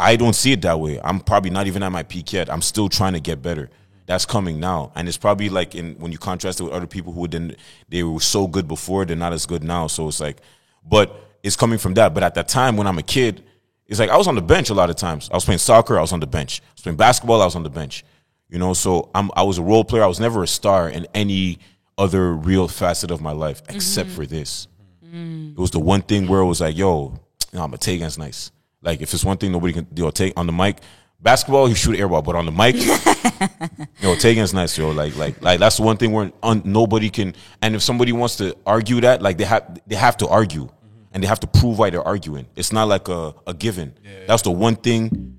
[0.00, 1.00] I don't see it that way.
[1.02, 2.50] I'm probably not even at my peak yet.
[2.50, 3.70] I'm still trying to get better.
[4.06, 7.12] That's coming now, and it's probably like in when you contrast it with other people
[7.12, 7.56] who didn't.
[7.88, 9.86] They were so good before, they're not as good now.
[9.86, 10.38] So it's like,
[10.84, 12.12] but it's coming from that.
[12.12, 13.44] But at that time, when I'm a kid,
[13.86, 15.28] it's like I was on the bench a lot of times.
[15.30, 16.60] I was playing soccer, I was on the bench.
[16.60, 18.04] I was playing basketball, I was on the bench.
[18.48, 20.02] You know, so I'm I was a role player.
[20.02, 21.60] I was never a star in any
[21.96, 24.16] other real facet of my life except mm-hmm.
[24.16, 24.66] for this.
[25.12, 27.14] It was the one thing where it was like, yo,
[27.52, 28.50] you know, I'm a Taigenz nice.
[28.82, 30.78] Like if it's one thing nobody can you know, take on the mic.
[31.22, 32.76] Basketball, you shoot airball, but on the mic,
[34.00, 34.90] yo, Taigenz nice, yo.
[34.90, 37.34] Like, like, like that's the one thing where un, nobody can.
[37.60, 41.02] And if somebody wants to argue that, like they have, they have to argue, mm-hmm.
[41.12, 42.46] and they have to prove why they're arguing.
[42.56, 43.92] It's not like a, a given.
[44.26, 45.38] That's the one thing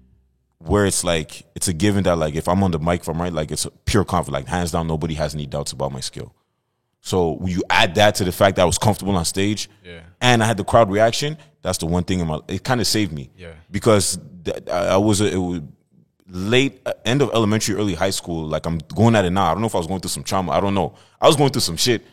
[0.59, 3.19] where it's like it's a given that like if I'm on the mic, if I'm
[3.19, 4.45] right, like it's a pure confidence.
[4.45, 6.35] Like hands down, nobody has any doubts about my skill.
[7.01, 10.01] So when you add that to the fact that I was comfortable on stage, Yeah.
[10.21, 11.37] and I had the crowd reaction.
[11.63, 12.39] That's the one thing in my.
[12.47, 13.53] It kind of saved me, Yeah.
[13.71, 15.61] because th- I I was a, it was
[16.27, 18.45] late uh, end of elementary, early high school.
[18.47, 19.45] Like I'm going at it now.
[19.49, 20.51] I don't know if I was going through some trauma.
[20.53, 20.93] I don't know.
[21.19, 22.03] I was going through some shit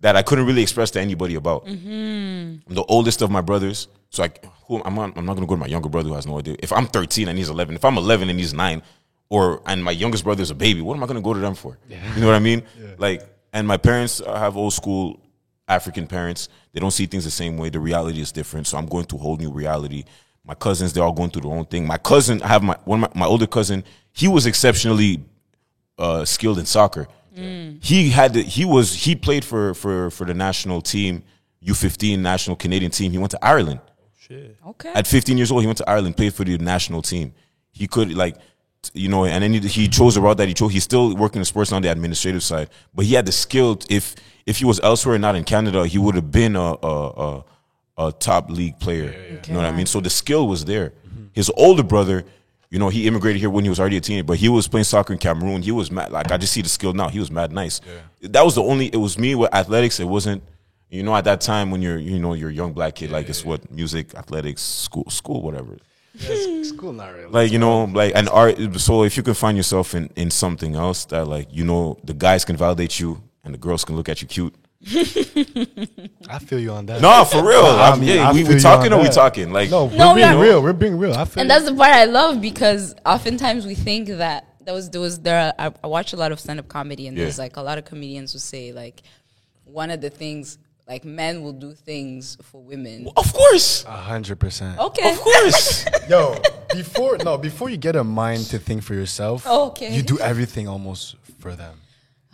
[0.00, 1.66] that I couldn't really express to anybody about.
[1.66, 4.30] I'm the oldest of my brothers, so I
[4.66, 6.56] who I'm not, I'm not gonna go to my younger brother who has no idea.
[6.60, 8.82] If I'm 13 and he's 11, if I'm 11 and he's nine,
[9.28, 11.54] or and my youngest brother is a baby, what am I gonna go to them
[11.54, 11.78] for?
[11.88, 12.62] You know what I mean?
[12.98, 13.22] Like,
[13.52, 15.20] and my parents have old school
[15.68, 16.48] African parents.
[16.72, 17.70] They don't see things the same way.
[17.70, 18.66] The reality is different.
[18.66, 20.04] So I'm going to a whole new reality.
[20.44, 21.86] My cousins, they're all going through their own thing.
[21.86, 23.84] My cousin, I have my one of my, my older cousin.
[24.12, 25.22] He was exceptionally
[25.98, 27.06] uh, skilled in soccer.
[27.80, 31.22] He had to, he was he played for for for the national team,
[31.64, 33.12] U15 national Canadian team.
[33.12, 33.80] He went to Ireland.
[34.66, 34.92] Okay.
[34.92, 37.32] At 15 years old, he went to Ireland, played for the national team.
[37.72, 38.42] He could like, t-
[38.94, 40.72] you know, and then he, he chose the route that he chose.
[40.72, 43.78] He's still working in sports on the administrative side, but he had the skill.
[43.88, 44.14] If
[44.46, 47.44] if he was elsewhere, not in Canada, he would have been a a, a,
[47.98, 49.40] a top league player.
[49.46, 49.86] You know what I mean?
[49.86, 50.92] So the skill was there.
[51.32, 52.24] His older brother,
[52.70, 54.84] you know, he immigrated here when he was already a teenager, but he was playing
[54.84, 55.62] soccer in Cameroon.
[55.62, 56.10] He was mad.
[56.10, 57.08] Like I just see the skill now.
[57.08, 57.80] He was mad nice.
[58.22, 58.86] That was the only.
[58.86, 60.00] It was me with athletics.
[60.00, 60.42] It wasn't.
[60.88, 63.28] You know, at that time when you're, you know, you're a young black kid, like
[63.28, 65.78] it's what music, athletics, school, school, whatever.
[66.64, 67.26] School not really.
[67.30, 68.56] Like you know, like an art.
[68.80, 72.14] So if you can find yourself in in something else that, like, you know, the
[72.14, 74.54] guys can validate you and the girls can look at you cute.
[74.86, 77.00] I feel you on that.
[77.00, 77.64] No, for real.
[77.64, 79.52] I mean, yeah, I we, we talking on or we talking?
[79.52, 80.40] Like, No, we're No, being yeah.
[80.40, 80.62] real.
[80.62, 81.12] We're being real.
[81.14, 81.54] I feel and you.
[81.54, 85.38] that's the part I love because oftentimes we think that there was there was there.
[85.58, 87.24] Are, I, I watch a lot of stand up comedy and Yeah.
[87.24, 89.02] there's like a lot of comedians who say like
[89.64, 90.58] one of the things
[90.88, 93.08] like men will do things for women.
[93.16, 94.78] of course, A hundred percent.
[94.78, 95.10] Okay.
[95.12, 95.86] of course.
[96.08, 96.36] Yo,
[96.74, 99.94] before no, before you get a mind to think for yourself, Okay.
[99.94, 101.80] you do everything almost for them.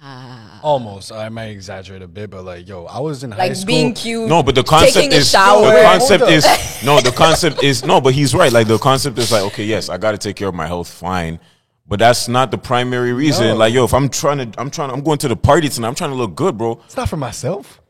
[0.02, 0.60] Ah.
[0.62, 1.10] Almost.
[1.10, 3.66] I might exaggerate a bit, but like, yo, I was in high school.
[3.66, 4.28] being cute.
[4.28, 5.62] No, but the concept is shower.
[5.72, 6.44] the concept is
[6.84, 8.52] no, the concept is no, but he's right.
[8.52, 10.88] Like the concept is like, okay, yes, I got to take care of my health,
[10.88, 11.40] fine,
[11.88, 13.46] but that's not the primary reason.
[13.48, 13.56] No.
[13.56, 15.88] Like, yo, if I'm trying to, I'm trying, I'm going to the party tonight.
[15.88, 16.80] I'm trying to look good, bro.
[16.84, 17.80] It's not for myself.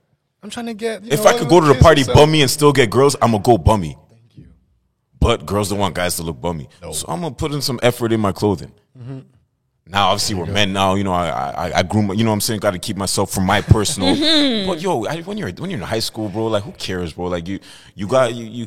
[0.43, 1.03] I'm trying to get.
[1.03, 3.17] you If know, I could go to the party and bummy and still get girls,
[3.21, 3.97] I'm gonna go bummy.
[4.11, 4.47] Thank you.
[5.19, 8.13] But girls don't want guys to look bummy, so I'm gonna put in some effort
[8.13, 8.73] in my clothing.
[8.99, 9.21] Mm-hmm.
[9.89, 10.95] Now, obviously, we're men now.
[10.95, 12.03] You know, I I, I grew.
[12.07, 12.19] groom.
[12.19, 14.17] You know, what I'm saying, got to keep myself from my personal.
[14.17, 14.69] Mm-hmm.
[14.69, 17.27] but yo, I, when you're when you're in high school, bro, like who cares, bro?
[17.27, 17.61] Like you
[17.95, 18.67] you got you you.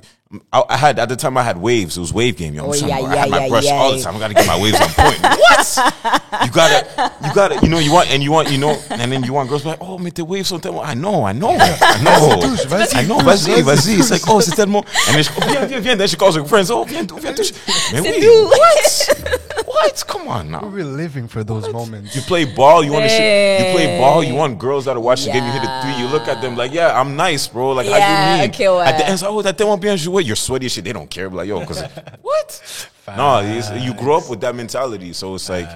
[0.54, 1.98] I, I had at the time I had waves.
[1.98, 2.54] It was wave game.
[2.54, 3.74] Yo, I'm Oh, trying to- yeah, I had yeah, my yeah, brush yeah.
[3.74, 4.16] all the time.
[4.16, 5.20] I got to get my waves on point.
[5.24, 6.46] what?
[6.46, 9.24] You gotta you gotta you know you want and you want you know and then
[9.24, 11.50] you want girls be like oh mais tes waves sont tellement I know I know
[11.58, 14.86] I know touche, vas-y, I know touche, vas-y vas-y, vas-y it's like oh c'est tellement
[15.08, 17.34] and then she, oh, viens viens viens then she calls her friends oh viens viens
[17.34, 17.52] touche
[17.92, 22.16] mais oui what what come on now We're living for those moments.
[22.16, 23.60] you play ball, you want to shit.
[23.68, 25.46] You play ball, you want girls that are watching the game.
[25.46, 27.72] You hit a three, you look at them like, yeah, I'm nice, bro.
[27.72, 28.50] Like, how Yeah, you mean?
[28.52, 28.66] okay.
[28.68, 29.90] At the end, it's like, oh, that they won't be
[30.22, 30.28] jouer.
[30.28, 30.84] You're sweaty shit.
[30.84, 31.30] They don't care.
[31.30, 31.82] But like, yo, because
[32.22, 32.90] what?
[33.18, 33.40] No,
[33.76, 35.70] you grow up with that mentality, so it's like.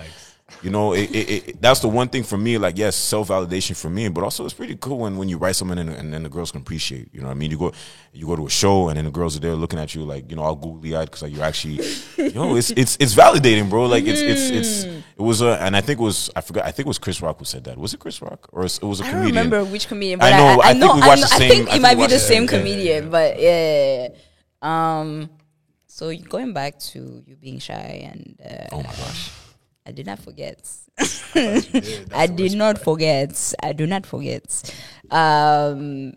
[0.61, 2.57] You know, it, it, it, that's the one thing for me.
[2.57, 5.55] Like, yes, self validation for me, but also it's pretty cool when, when you write
[5.55, 7.09] something and, and then the girls can appreciate.
[7.13, 7.73] You know, what I mean, you go
[8.13, 10.29] you go to a show and then the girls are there looking at you like
[10.29, 11.81] you know all googly eyed because like you're actually,
[12.17, 13.87] you know, it's it's it's validating, bro.
[13.87, 14.99] Like it's it's it's mm.
[15.17, 17.21] it was a and I think it was I forgot I think it was Chris
[17.21, 17.77] Rock who said that.
[17.77, 20.33] Was it Chris Rock or it was a I don't remember which comedian, I but
[20.33, 20.95] I know, I, I I think know.
[20.95, 22.59] we I, watched the I same- think I it think might be the same same-
[22.59, 24.07] comedian, but yeah.
[24.63, 25.29] Um,
[25.87, 29.31] so going back to you being shy, and uh, Oh my gosh.
[29.85, 30.65] I did not forget.
[31.35, 33.53] I did not forget.
[33.61, 34.73] I do not forget.
[35.11, 36.13] Um,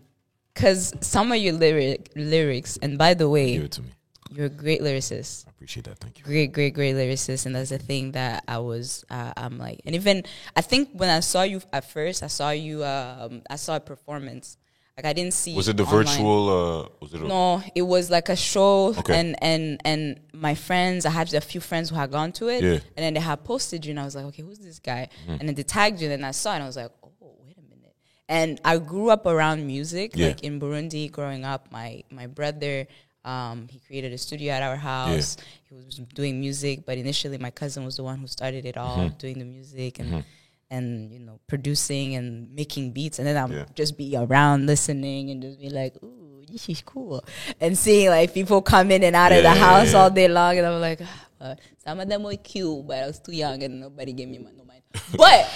[0.53, 3.89] because some of your lyric lyrics, and by the Give way, it to me.
[4.31, 5.99] you're a great lyricist I appreciate that.
[5.99, 6.25] Thank you.
[6.25, 9.05] great, great, great lyricist, and that's the thing that I was.
[9.09, 10.23] Uh, I'm like, and even
[10.55, 12.83] I think when I saw you at first, I saw you.
[12.83, 14.57] Um, I saw a performance.
[14.97, 15.53] Like I didn't see.
[15.55, 16.05] Was it the online.
[16.05, 16.49] virtual?
[16.49, 17.21] Uh, was it?
[17.21, 19.19] No, it was like a show, Okay.
[19.19, 21.05] and and and my friends.
[21.05, 22.69] I had a few friends who had gone to it, Yeah.
[22.71, 22.87] Mm-hmm.
[22.97, 25.09] and then they had posted you, and I was like, okay, who's this guy?
[25.27, 27.11] And then they tagged you, and I saw it, and I was like, oh,
[27.45, 27.93] wait a minute.
[28.27, 30.27] And I grew up around music, Yeah.
[30.29, 31.11] like in Burundi.
[31.11, 32.87] Growing up, my my brother.
[33.23, 35.35] Um, he created a studio at our house.
[35.69, 38.97] He was doing music, but initially my cousin was the one who started it all,
[38.97, 39.17] Mm-hmm.
[39.17, 40.23] doing the music and
[40.69, 43.19] and you know producing and making beats.
[43.19, 43.65] And then I'll Yeah.
[43.75, 47.23] just be around listening and just be like, "Ooh, this is cool,"
[47.61, 49.99] and seeing like people come in and out of the yeah, house yeah.
[49.99, 53.07] all day long, and I'm like, ah, but some of them were cute, but I
[53.07, 54.81] was too young and nobody gave me my no mind.
[55.17, 55.47] But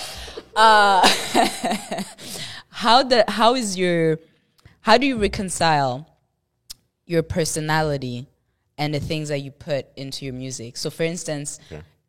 [0.55, 1.07] uh,
[2.69, 4.19] how the how is your
[4.81, 6.07] how do you reconcile
[7.05, 8.27] your personality
[8.77, 10.77] and the things that you put into your music.
[10.77, 11.59] So, for instance,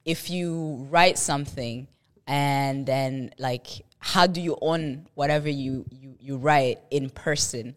[0.04, 1.86] if you write something
[2.26, 3.66] and then like,
[3.98, 7.74] how do you own whatever you you you write in person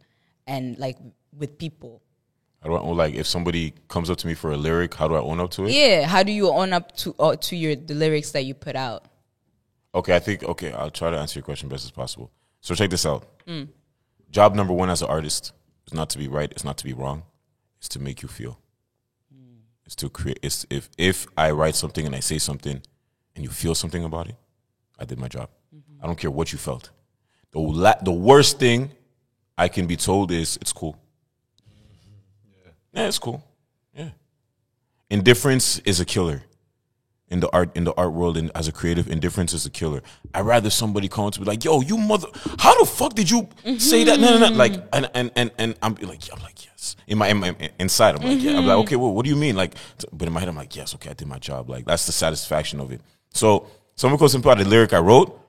[0.48, 0.98] and like
[1.38, 2.02] with people?
[2.62, 4.96] How do I own, like if somebody comes up to me for a lyric?
[4.96, 5.72] How do I own up to it?
[5.72, 8.76] Yeah, how do you own up to uh, to your the lyrics that you put
[8.76, 9.06] out?
[9.94, 10.74] Okay, I think okay.
[10.74, 12.32] I'll try to answer your question best as possible.
[12.62, 13.26] So check this out.
[14.32, 15.54] Job number one as an artist
[15.88, 16.52] is not to be right.
[16.52, 17.24] It's not to be wrong.
[17.78, 18.60] It's to make you feel.
[19.86, 20.40] It's to create.
[20.42, 22.82] It's if if I write something and I say something,
[23.36, 24.36] and you feel something about it,
[25.00, 25.50] I did my job.
[26.02, 26.90] I don't care what you felt.
[27.52, 28.92] The la- the worst thing
[29.58, 30.98] I can be told is it's cool.
[32.94, 33.44] Yeah, it's cool.
[33.94, 34.10] Yeah.
[35.10, 36.44] Indifference is a killer
[37.30, 40.02] in the art in the art world and as a creative indifference is a killer
[40.36, 42.28] i'd rather somebody come to me like yo you mother
[42.60, 43.48] how the fuck did you
[43.80, 46.96] say that no no no like and and and, and i'm like i'm like yes
[47.08, 48.82] in my, in my inside i'm like yeah i'm like mm-hmm.
[48.82, 49.74] okay well what do you mean like
[50.14, 52.12] but in my head i'm like yes okay i did my job like that's the
[52.12, 53.02] satisfaction of it
[53.36, 55.42] so someone goes about the lyric i wrote.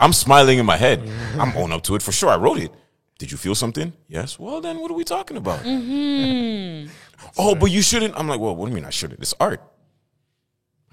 [0.00, 1.00] I'm smiling in my head.
[1.00, 1.40] Mm-hmm.
[1.40, 2.28] I'm own up to it for sure.
[2.28, 2.72] I wrote it.
[3.18, 3.92] Did you feel something?
[4.06, 4.38] Yes.
[4.38, 5.60] Well then what are we talking about?
[5.60, 6.88] Mm-hmm.
[7.36, 8.14] Oh but you shouldn't.
[8.16, 9.20] I'm like well what do you mean i shouldn't?
[9.20, 9.60] It's art.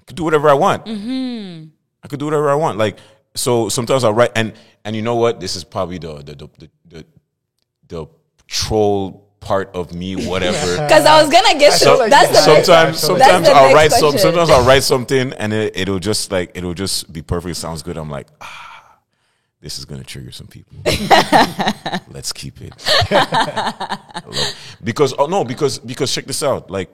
[0.00, 0.86] I could do whatever I want.
[0.86, 1.68] Mm-hmm.
[2.02, 2.78] I could do whatever I want.
[2.78, 2.98] Like
[3.36, 4.54] so, sometimes I write, and
[4.84, 5.40] and you know what?
[5.40, 7.06] This is probably the the the the, the,
[7.88, 8.06] the
[8.46, 10.14] troll part of me.
[10.28, 10.82] Whatever.
[10.82, 14.64] Because I was gonna get So- that's the sometimes sometimes I'll write some, sometimes I'll
[14.66, 17.56] write something and it, it'll just like it'll just be perfect.
[17.56, 17.96] Sounds good.
[17.96, 18.98] I'm like, ah,
[19.60, 20.76] this is gonna trigger some people.
[22.10, 22.72] Let's keep it.
[24.82, 26.70] Because oh no, because because check this out.
[26.70, 26.90] Like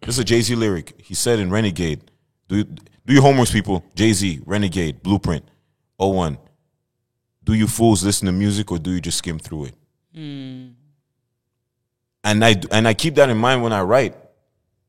[0.00, 0.94] this is a Jay Z lyric.
[1.02, 2.10] He said in Renegade,
[2.48, 3.84] do you, do your homework, people.
[3.94, 5.44] Jay Z, Renegade, Blueprint,
[5.96, 6.38] 01.
[7.44, 9.74] Do you fools listen to music or do you just skim through it?
[12.28, 14.14] And I and I keep that in mind when I write.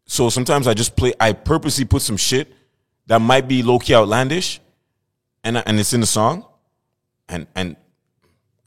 [0.06, 1.14] So sometimes I just play.
[1.20, 2.52] I purposely put some shit
[3.08, 4.60] that might be low key outlandish,
[5.46, 6.46] and I- and it's in the song,
[7.30, 7.76] and and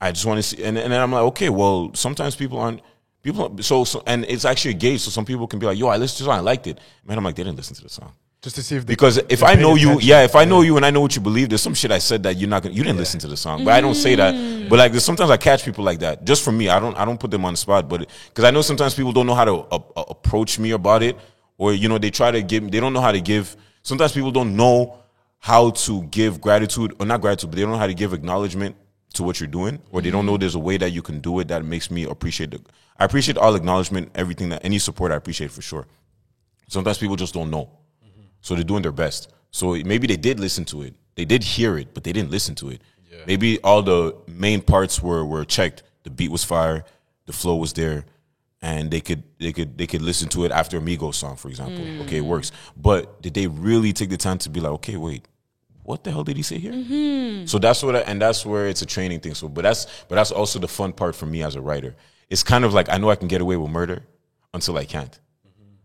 [0.00, 2.80] I just want to see, and, and then I'm like, okay, well, sometimes people aren't
[3.22, 3.54] people.
[3.60, 5.00] So, so and it's actually a gauge.
[5.00, 6.78] So some people can be like, yo, I listened to the I liked it.
[7.04, 8.12] Man, I'm like, they didn't listen to the song
[8.42, 10.76] Just to see if they, because if I know you, yeah, if I know you
[10.76, 12.74] and I know what you believe, there's some shit I said that you're not gonna,
[12.74, 14.68] you didn't listen to the song, but I don't say that.
[14.68, 16.24] But like, there's sometimes I catch people like that.
[16.24, 18.50] Just for me, I don't, I don't put them on the spot, but because I
[18.50, 21.16] know sometimes people don't know how to uh, uh, approach me about it,
[21.56, 23.56] or you know, they try to give, they don't know how to give.
[23.84, 24.98] Sometimes people don't know
[25.38, 28.74] how to give gratitude, or not gratitude, but they don't know how to give acknowledgement
[29.14, 31.38] to what you're doing, or they don't know there's a way that you can do
[31.38, 32.60] it that makes me appreciate the.
[32.98, 35.86] I appreciate all acknowledgement, everything that any support I appreciate for sure.
[36.66, 37.70] Sometimes people just don't know.
[38.42, 39.32] So they're doing their best.
[39.50, 40.94] So maybe they did listen to it.
[41.14, 42.82] They did hear it, but they didn't listen to it.
[43.26, 45.82] Maybe all the main parts were were checked.
[46.02, 46.84] The beat was fire,
[47.26, 48.04] the flow was there,
[48.60, 51.48] and they could they could they could listen to it after a Migos song, for
[51.48, 51.84] example.
[51.84, 52.02] Mm.
[52.02, 52.52] Okay, it works.
[52.76, 55.26] But did they really take the time to be like, okay, wait,
[55.82, 56.72] what the hell did he say here?
[56.72, 57.46] Mm-hmm.
[57.46, 59.34] So that's what, I, and that's where it's a training thing.
[59.34, 61.94] So, but that's but that's also the fun part for me as a writer.
[62.30, 64.04] It's kind of like I know I can get away with murder
[64.54, 65.18] until I can't.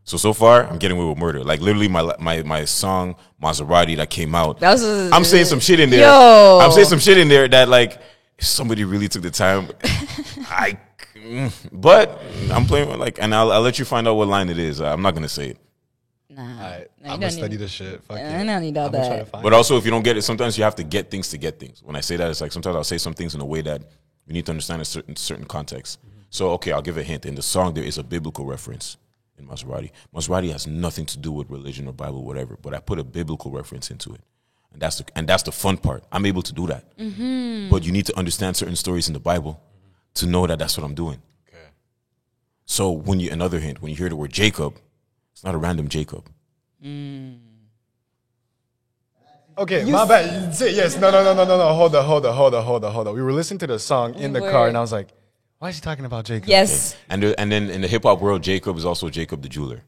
[0.08, 1.43] So so far, I'm getting away with murder.
[1.43, 4.62] Like literally, my my my song Maserati that came out.
[4.62, 6.08] That was- I'm saying some shit in there.
[6.08, 6.60] Yo.
[6.62, 7.99] I'm saying some shit in there that like
[8.38, 9.68] if somebody really took the time.
[10.49, 10.78] I,
[11.14, 14.47] mm, but I'm playing with like, and I'll, I'll let you find out what line
[14.47, 14.80] it is.
[14.80, 15.58] Uh, I'm not gonna say it.
[16.30, 18.01] Nah, Alright, No, I'm don't gonna study need- this shit.
[18.05, 19.26] Fuck I don't need all I'm gonna try that.
[19.26, 21.28] to find But also, if you don't get it, sometimes you have to get things
[21.32, 21.84] to get things.
[21.84, 23.82] When I say that, it's like sometimes I'll say some things in a way that
[24.26, 25.99] you need to understand a certain certain context.
[26.30, 27.26] So, okay, I'll give a hint.
[27.26, 28.95] In the song, there is a biblical reference
[29.38, 29.92] in Maserati.
[30.14, 32.58] Maserati has nothing to do with religion or Bible, whatever.
[32.62, 34.22] But I put a biblical reference into it,
[34.72, 36.04] and that's the and that's the fun part.
[36.12, 36.86] I'm able to do that.
[37.70, 39.62] But you need to understand certain stories in the Bible
[40.16, 41.22] to know that that's what I'm doing.
[41.48, 41.68] Okay.
[42.66, 44.76] So when you another hint, when you hear the word Jacob,
[45.34, 46.30] it's not a random Jacob.
[49.60, 50.54] Okay, my bad.
[50.56, 50.98] Say yes.
[50.98, 51.74] No, no, no, no, no, no.
[51.74, 53.16] Hold on, hold on, hold on, hold on, hold on.
[53.16, 55.10] We were listening to the song in the car, and I was like,
[55.60, 56.95] "Why is he talking about Jacob?" Yes.
[57.10, 59.84] And and then in the hip hop world, Jacob is also Jacob the jeweler.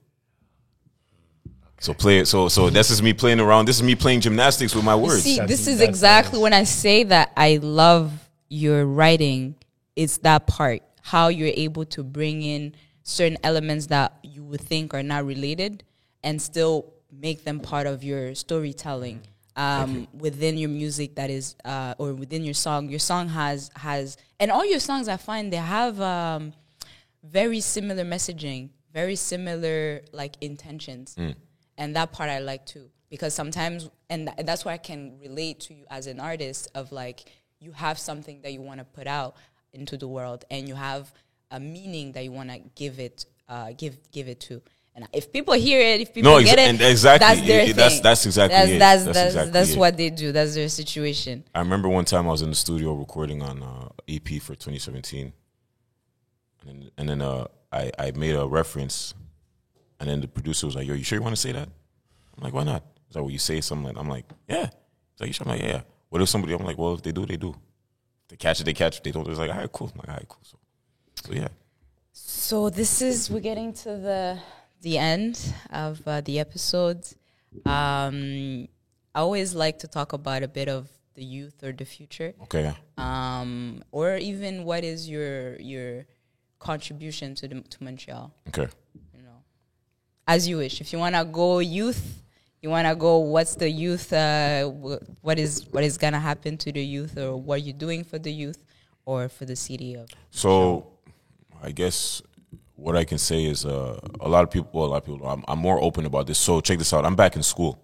[1.79, 2.27] So play it.
[2.27, 3.65] So so this is me playing around.
[3.65, 5.23] This is me playing gymnastics with my words.
[5.23, 6.43] See, That's- this is exactly nice.
[6.43, 8.11] when I say that I love
[8.49, 9.55] your writing.
[9.95, 14.93] It's that part, how you're able to bring in certain elements that you would think
[14.93, 15.83] are not related
[16.23, 19.21] and still make them part of your storytelling
[19.59, 22.89] um, within your music that is uh, or within your song.
[22.89, 26.53] Your song has has and all your songs I find they have um,
[27.23, 31.15] very similar messaging, very similar like intentions.
[31.77, 35.59] And that part I like too because sometimes and th- that's why I can relate
[35.61, 39.07] to you as an artist of like you have something that you want to put
[39.07, 39.35] out
[39.73, 41.11] into the world and you have
[41.51, 44.61] a meaning that you want to give it uh, give give it to.
[44.95, 47.25] And if people hear it, if people No, exa- get it, and exactly.
[47.27, 47.75] that's their It- thing.
[47.77, 48.79] that's- that's exactly that's it.
[48.79, 49.77] that's That's that's, exactly that's it.
[49.77, 50.31] what they do.
[50.33, 51.43] That's their situation.
[51.55, 55.31] I remember one time I was in the studio recording on uh, EP for 2017,
[56.61, 59.13] and then, and then uh, I I made a reference,
[59.99, 61.69] and then the producer was like, "Yo, you sure you want to say that?"
[62.37, 65.19] I'm like, "Why not?" He's like, "Well, you say something." Like, I'm like, "Yeah." He's
[65.21, 66.53] like, "You sure?" I'm like, "Yeah." What if somebody?
[66.53, 67.49] I'm like, "Well, if they do, they do.
[67.51, 69.03] If they catch it, they catch it.
[69.03, 70.57] They don't." It's like, "All right, cool." I'm like, "All right, cool." So,
[71.25, 71.47] so yeah.
[72.11, 74.39] So this is we're getting to the
[74.81, 77.03] the end of uh, the episode.
[77.65, 78.67] Um,
[79.15, 82.73] I always like to talk about a bit of the youth or the future, Okay.
[82.97, 86.05] um, or even what is your your
[86.59, 88.31] contribution to the, to Montreal.
[88.49, 88.67] Okay.
[89.15, 89.43] You know,
[90.27, 90.79] as you wish.
[90.81, 92.21] If you wanna go youth,
[92.61, 93.17] you wanna go.
[93.19, 94.13] What's the youth?
[94.13, 98.03] Uh, wh- what is what is gonna happen to the youth, or what you're doing
[98.03, 98.63] for the youth,
[99.05, 100.87] or for the city of So,
[101.63, 102.21] I guess
[102.79, 104.69] what I can say is uh, a lot of people.
[104.73, 105.27] Well, a lot of people.
[105.27, 106.37] I'm, I'm more open about this.
[106.37, 107.05] So check this out.
[107.05, 107.79] I'm back in school.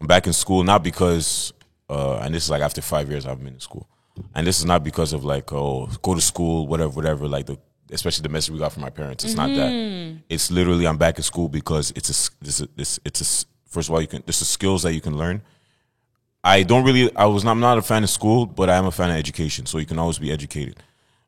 [0.00, 1.52] I'm back in school not because,
[1.90, 3.88] uh, and this is like after five years I've been in school,
[4.34, 7.58] and this is not because of like oh go to school whatever whatever like the
[7.90, 9.24] especially the message we got from my parents.
[9.24, 10.20] It's not that.
[10.28, 13.94] It's literally I'm back in school because it's a this this it's a first of
[13.94, 15.42] all you can there's the skills that you can learn.
[16.44, 17.14] I don't really.
[17.16, 17.50] I was not.
[17.50, 19.66] I'm not a fan of school, but I am a fan of education.
[19.66, 20.80] So you can always be educated.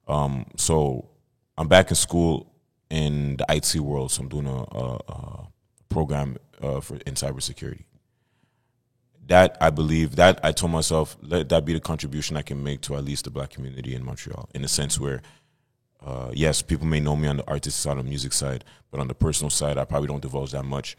[0.07, 1.10] Um, so
[1.61, 2.51] I'm back in school
[2.89, 4.11] in the IT world.
[4.13, 5.49] So I'm doing a, a, a
[5.91, 7.85] program uh, for in cybersecurity.
[9.27, 12.81] That I believe that I told myself let that be the contribution I can make
[12.83, 14.49] to at least the black community in Montreal.
[14.55, 15.21] In a sense where,
[16.03, 18.99] uh, yes, people may know me on the artist side, on the music side, but
[18.99, 20.97] on the personal side, I probably don't divulge that much.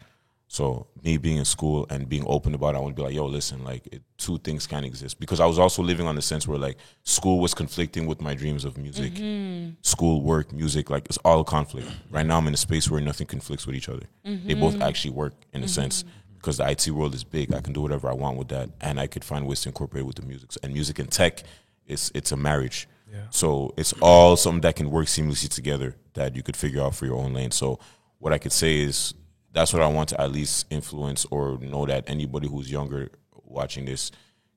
[0.52, 3.14] So me being in school and being open about it, I want to be like,
[3.14, 6.20] yo, listen, like it, two things can't exist because I was also living on the
[6.20, 9.70] sense where like school was conflicting with my dreams of music, mm-hmm.
[9.80, 11.88] school, work, music, like it's all a conflict.
[12.10, 14.04] Right now, I'm in a space where nothing conflicts with each other.
[14.24, 14.82] They both mm-hmm.
[14.82, 15.72] actually work in a mm-hmm.
[15.72, 17.54] sense because the IT world is big.
[17.54, 20.02] I can do whatever I want with that, and I could find ways to incorporate
[20.02, 20.50] it with the music.
[20.62, 21.44] And music and tech,
[21.86, 22.90] it's it's a marriage.
[23.10, 23.20] Yeah.
[23.30, 27.06] So it's all something that can work seamlessly together that you could figure out for
[27.06, 27.52] your own lane.
[27.52, 27.78] So
[28.18, 29.14] what I could say is
[29.52, 33.84] that's what I want to at least influence or know that anybody who's younger watching
[33.84, 34.10] this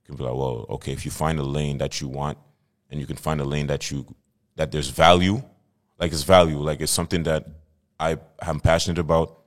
[0.06, 2.38] can be like, well, okay, if you find a lane that you want
[2.90, 4.06] and you can find a lane that you
[4.56, 5.42] that there's value,
[6.00, 7.46] like it's value, like it's something that
[8.00, 9.42] I am passionate about.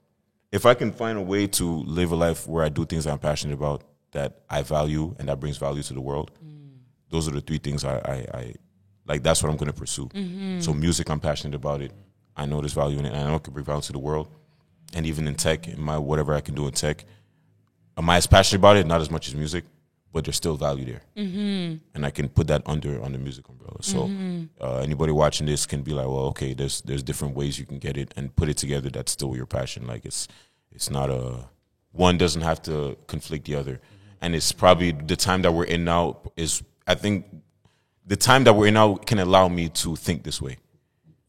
[0.52, 3.18] If I can find a way to live a life where I do things I'm
[3.18, 6.78] passionate about that I value and that brings value to the world, mm.
[7.10, 8.54] those are the three things I, I, I
[9.06, 9.22] like.
[9.22, 10.06] That's what I'm going to pursue.
[10.08, 10.60] Mm-hmm.
[10.60, 11.92] So music, I'm passionate about it.
[12.34, 13.98] I know there's value in it, and I know it can bring value to the
[13.98, 14.28] world.
[14.94, 17.04] And even in tech, in my whatever I can do in tech,
[17.96, 18.86] am I as passionate about it?
[18.86, 19.64] Not as much as music,
[20.12, 21.76] but there's still value there, mm-hmm.
[21.94, 23.82] and I can put that under on the music umbrella.
[23.82, 24.44] So mm-hmm.
[24.60, 27.78] uh, anybody watching this can be like, well, okay, there's there's different ways you can
[27.78, 28.88] get it and put it together.
[28.88, 29.86] That's still your passion.
[29.86, 30.26] Like it's
[30.72, 31.48] it's not a
[31.92, 34.16] one doesn't have to conflict the other, mm-hmm.
[34.22, 37.26] and it's probably the time that we're in now is I think
[38.06, 40.56] the time that we're in now can allow me to think this way.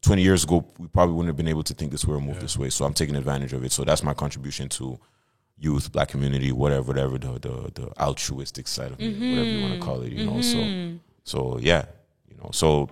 [0.02, 2.40] 20 years ago, we probably wouldn't have been able to think this way or move
[2.40, 2.70] this way.
[2.70, 3.72] So I'm taking advantage of it.
[3.72, 4.98] So that's my contribution to
[5.58, 9.74] youth, black community, whatever, whatever the the, the altruistic side of me, whatever you want
[9.74, 9.88] to mm-hmm.
[9.88, 10.40] call it, you know.
[10.40, 10.96] So mm-hmm.
[11.24, 11.84] so yeah,
[12.28, 12.50] you know.
[12.52, 12.88] So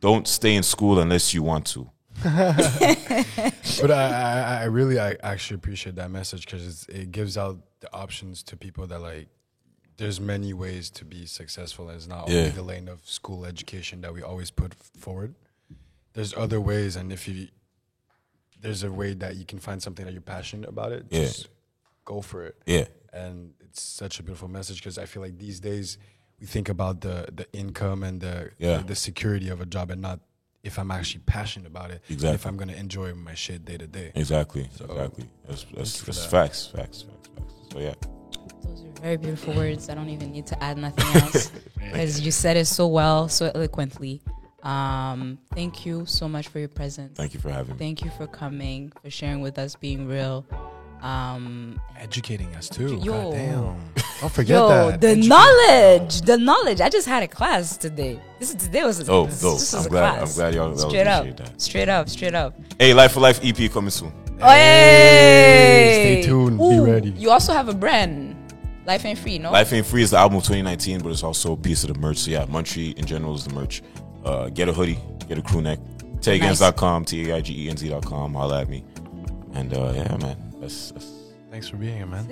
[0.00, 1.90] don't stay in school unless you want to.
[2.22, 2.30] but
[3.90, 8.42] I, I, I really, I actually appreciate that message because it gives out the options
[8.44, 9.28] to people that like.
[9.96, 11.88] There's many ways to be successful.
[11.88, 15.36] and It's not only the lane of school education that we always put forward.
[16.14, 17.48] There's other ways, and if you
[18.60, 21.24] there's a way that you can find something that you're passionate about it, Yeah.
[21.24, 21.48] just
[22.04, 22.56] go for it.
[22.66, 22.86] Yeah.
[23.12, 25.98] and it's such a beautiful message because I feel like these days
[26.40, 28.78] we think about the the income and the Yeah.
[28.78, 30.18] the, the security of a job and not
[30.64, 32.34] if I'm actually passionate about it, Exactly.
[32.36, 34.10] if I'm gonna enjoy my shit day to day.
[34.14, 34.68] Exactly.
[34.78, 35.24] So, exactly.
[35.46, 36.30] That's, that's, that's that.
[36.30, 37.54] facts, facts, facts, facts.
[37.72, 37.94] So yeah.
[38.64, 39.88] Those are very beautiful words.
[39.90, 43.52] I don't even need to add nothing else because you said it so well, so
[43.54, 44.22] eloquently.
[44.64, 47.16] Um, thank you so much for your presence.
[47.16, 47.78] Thank you for having me.
[47.78, 50.46] Thank you for coming, for sharing with us, being real.
[51.02, 52.96] Um, Educating us too.
[53.02, 53.12] Yo.
[53.12, 53.92] God damn.
[54.22, 55.00] Don't forget yo, that.
[55.02, 56.80] the Educate- knowledge, the knowledge.
[56.80, 58.18] I just had a class today.
[58.38, 59.58] This today was a, Oh, this, dope.
[59.58, 60.30] this was I'm a glad- class.
[60.30, 61.60] I'm glad y'all- y'all straight up, that.
[61.60, 62.54] straight up, straight up.
[62.78, 64.12] Hey, Life for Life EP coming soon.
[64.40, 66.20] Oh, hey!
[66.22, 66.58] Stay tuned.
[66.58, 67.10] Be ready.
[67.10, 68.34] You also have a brand,
[68.86, 69.50] Life Ain't Free, no?
[69.52, 71.98] Life Ain't Free is the album of 2019, but it's also a piece of the
[72.00, 72.16] merch.
[72.18, 73.82] So yeah, Munchie in general is the merch.
[74.24, 74.98] Uh, get a hoodie,
[75.28, 75.78] get a crew neck.
[76.20, 78.34] Taigans.com, T A I G E N Z.com.
[78.34, 78.84] Holla at me.
[79.52, 80.36] And uh, yeah, man.
[80.60, 82.26] That's, that's Thanks for being here, man.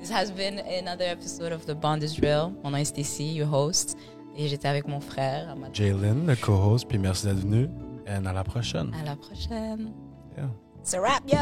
[0.00, 2.50] This has been another episode of The Bond is Real.
[2.64, 3.96] Mon nom est Stacy, your host.
[4.36, 5.54] Et j'étais avec mon frère.
[5.72, 7.68] Jalen, le co-host, puis merci d'être venu.
[8.06, 8.92] Et à la prochaine.
[9.00, 9.92] À la prochaine.
[10.36, 10.48] Yeah.
[10.80, 11.38] It's a wrap, yo!